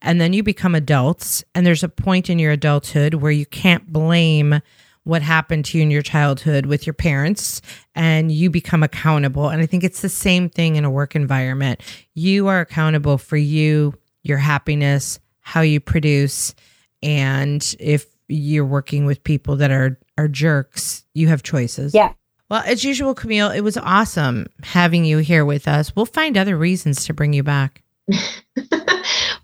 and 0.00 0.20
then 0.20 0.32
you 0.32 0.42
become 0.42 0.74
adults 0.74 1.44
and 1.54 1.66
there's 1.66 1.82
a 1.82 1.88
point 1.88 2.30
in 2.30 2.38
your 2.38 2.52
adulthood 2.52 3.14
where 3.14 3.32
you 3.32 3.44
can't 3.44 3.92
blame 3.92 4.60
what 5.04 5.22
happened 5.22 5.66
to 5.66 5.78
you 5.78 5.82
in 5.82 5.90
your 5.90 6.02
childhood 6.02 6.66
with 6.66 6.86
your 6.86 6.94
parents 6.94 7.60
and 7.94 8.32
you 8.32 8.48
become 8.50 8.82
accountable. 8.82 9.50
And 9.50 9.60
I 9.62 9.66
think 9.66 9.84
it's 9.84 10.00
the 10.00 10.08
same 10.08 10.48
thing 10.48 10.76
in 10.76 10.84
a 10.84 10.90
work 10.90 11.14
environment. 11.14 11.82
You 12.14 12.48
are 12.48 12.60
accountable 12.60 13.18
for 13.18 13.36
you, 13.36 13.94
your 14.22 14.38
happiness, 14.38 15.20
how 15.40 15.60
you 15.60 15.78
produce. 15.78 16.54
And 17.02 17.62
if 17.78 18.06
you're 18.28 18.64
working 18.64 19.04
with 19.04 19.22
people 19.22 19.56
that 19.56 19.70
are 19.70 19.98
are 20.16 20.28
jerks, 20.28 21.04
you 21.14 21.28
have 21.28 21.42
choices. 21.42 21.94
Yeah. 21.94 22.12
Well, 22.50 22.62
as 22.66 22.84
usual, 22.84 23.14
Camille, 23.14 23.50
it 23.50 23.62
was 23.62 23.76
awesome 23.76 24.46
having 24.62 25.04
you 25.04 25.18
here 25.18 25.44
with 25.44 25.66
us. 25.66 25.96
We'll 25.96 26.06
find 26.06 26.36
other 26.36 26.56
reasons 26.56 27.06
to 27.06 27.14
bring 27.14 27.32
you 27.32 27.42
back. 27.42 27.82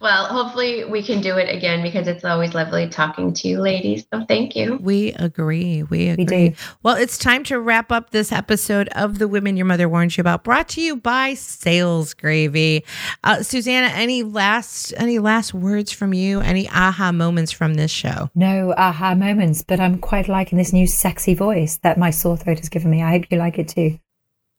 well, 0.00 0.24
hopefully 0.26 0.84
we 0.84 1.02
can 1.02 1.20
do 1.20 1.36
it 1.36 1.54
again 1.54 1.82
because 1.82 2.08
it's 2.08 2.24
always 2.24 2.54
lovely 2.54 2.88
talking 2.88 3.34
to 3.34 3.48
you 3.48 3.60
ladies. 3.60 4.06
So 4.12 4.24
thank 4.24 4.56
you. 4.56 4.78
We 4.80 5.12
agree. 5.12 5.82
We 5.82 6.08
agree. 6.08 6.50
We. 6.50 6.56
Well, 6.82 6.96
it's 6.96 7.18
time 7.18 7.44
to 7.44 7.60
wrap 7.60 7.92
up 7.92 8.10
this 8.10 8.32
episode 8.32 8.88
of 8.92 9.18
The 9.18 9.28
Women 9.28 9.58
Your 9.58 9.66
Mother 9.66 9.88
Warns 9.88 10.16
You 10.16 10.22
About, 10.22 10.42
brought 10.42 10.68
to 10.70 10.80
you 10.80 10.96
by 10.96 11.34
Sales 11.34 12.14
Gravy. 12.14 12.84
Uh, 13.22 13.42
Susanna, 13.42 13.88
any 13.88 14.22
last 14.22 14.94
any 14.96 15.18
last 15.18 15.52
words 15.52 15.92
from 15.92 16.14
you? 16.14 16.40
Any 16.40 16.68
aha 16.70 17.12
moments 17.12 17.52
from 17.52 17.74
this 17.74 17.90
show? 17.90 18.30
No 18.34 18.72
aha 18.76 19.14
moments, 19.14 19.62
but 19.62 19.80
I'm 19.80 19.98
quite 19.98 20.28
liking 20.28 20.56
this 20.56 20.72
new 20.72 20.86
sexy 20.86 21.34
voice 21.34 21.78
that 21.82 21.98
my 21.98 22.10
sore 22.10 22.38
throat 22.38 22.58
has 22.58 22.70
given 22.70 22.90
me. 22.90 23.02
I 23.02 23.10
hope 23.10 23.26
you 23.30 23.36
like 23.36 23.58
it 23.58 23.68
too. 23.68 23.98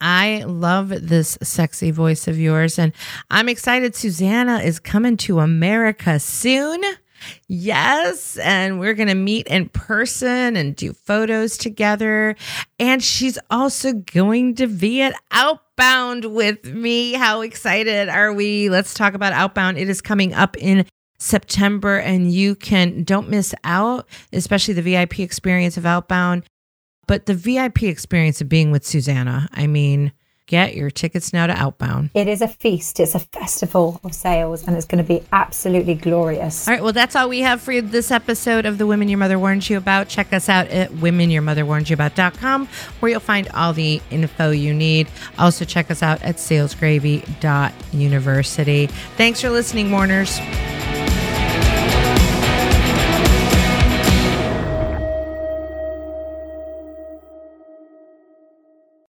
I 0.01 0.43
love 0.47 0.89
this 0.89 1.37
sexy 1.43 1.91
voice 1.91 2.27
of 2.27 2.39
yours, 2.39 2.79
and 2.79 2.91
I'm 3.29 3.47
excited. 3.47 3.95
Susanna 3.95 4.57
is 4.59 4.79
coming 4.79 5.15
to 5.17 5.39
America 5.39 6.19
soon. 6.19 6.81
Yes, 7.47 8.37
and 8.37 8.79
we're 8.79 8.95
going 8.95 9.09
to 9.09 9.15
meet 9.15 9.45
in 9.45 9.69
person 9.69 10.55
and 10.55 10.75
do 10.75 10.93
photos 10.93 11.55
together. 11.55 12.35
And 12.79 13.03
she's 13.03 13.37
also 13.51 13.93
going 13.93 14.55
to 14.55 14.65
be 14.65 15.03
at 15.03 15.13
Outbound 15.29 16.33
with 16.33 16.65
me. 16.65 17.13
How 17.13 17.41
excited 17.41 18.09
are 18.09 18.33
we? 18.33 18.69
Let's 18.69 18.95
talk 18.95 19.13
about 19.13 19.33
Outbound. 19.33 19.77
It 19.77 19.87
is 19.87 20.01
coming 20.01 20.33
up 20.33 20.57
in 20.57 20.85
September, 21.19 21.99
and 21.99 22.31
you 22.31 22.55
can 22.55 23.03
don't 23.03 23.29
miss 23.29 23.53
out, 23.63 24.07
especially 24.33 24.73
the 24.73 24.81
VIP 24.81 25.19
experience 25.19 25.77
of 25.77 25.85
Outbound 25.85 26.43
but 27.11 27.25
the 27.25 27.33
VIP 27.33 27.83
experience 27.83 28.39
of 28.39 28.47
being 28.47 28.71
with 28.71 28.85
Susanna. 28.85 29.49
I 29.51 29.67
mean, 29.67 30.13
get 30.47 30.75
your 30.75 30.89
tickets 30.89 31.33
now 31.33 31.45
to 31.45 31.51
Outbound. 31.51 32.11
It 32.13 32.29
is 32.29 32.41
a 32.41 32.47
feast. 32.47 33.01
It's 33.01 33.15
a 33.15 33.19
festival 33.19 33.99
of 34.05 34.15
sales, 34.15 34.65
and 34.65 34.77
it's 34.77 34.85
going 34.85 35.03
to 35.03 35.07
be 35.07 35.21
absolutely 35.33 35.95
glorious. 35.95 36.69
All 36.69 36.73
right, 36.73 36.81
well, 36.81 36.93
that's 36.93 37.17
all 37.17 37.27
we 37.27 37.41
have 37.41 37.61
for 37.61 37.73
you 37.73 37.81
this 37.81 38.11
episode 38.11 38.65
of 38.65 38.77
The 38.77 38.87
Women 38.87 39.09
Your 39.09 39.17
Mother 39.17 39.37
Warned 39.37 39.69
You 39.69 39.75
About. 39.75 40.07
Check 40.07 40.31
us 40.31 40.47
out 40.47 40.69
at 40.69 40.89
womenyourmotherwarnsyouabout.com 40.91 42.67
where 43.01 43.11
you'll 43.11 43.19
find 43.19 43.49
all 43.49 43.73
the 43.73 44.01
info 44.09 44.51
you 44.51 44.73
need. 44.73 45.09
Also, 45.37 45.65
check 45.65 45.91
us 45.91 46.01
out 46.01 46.23
at 46.23 46.37
salesgravy.university. 46.37 48.87
Thanks 48.87 49.41
for 49.41 49.49
listening, 49.49 49.91
Warners. 49.91 50.39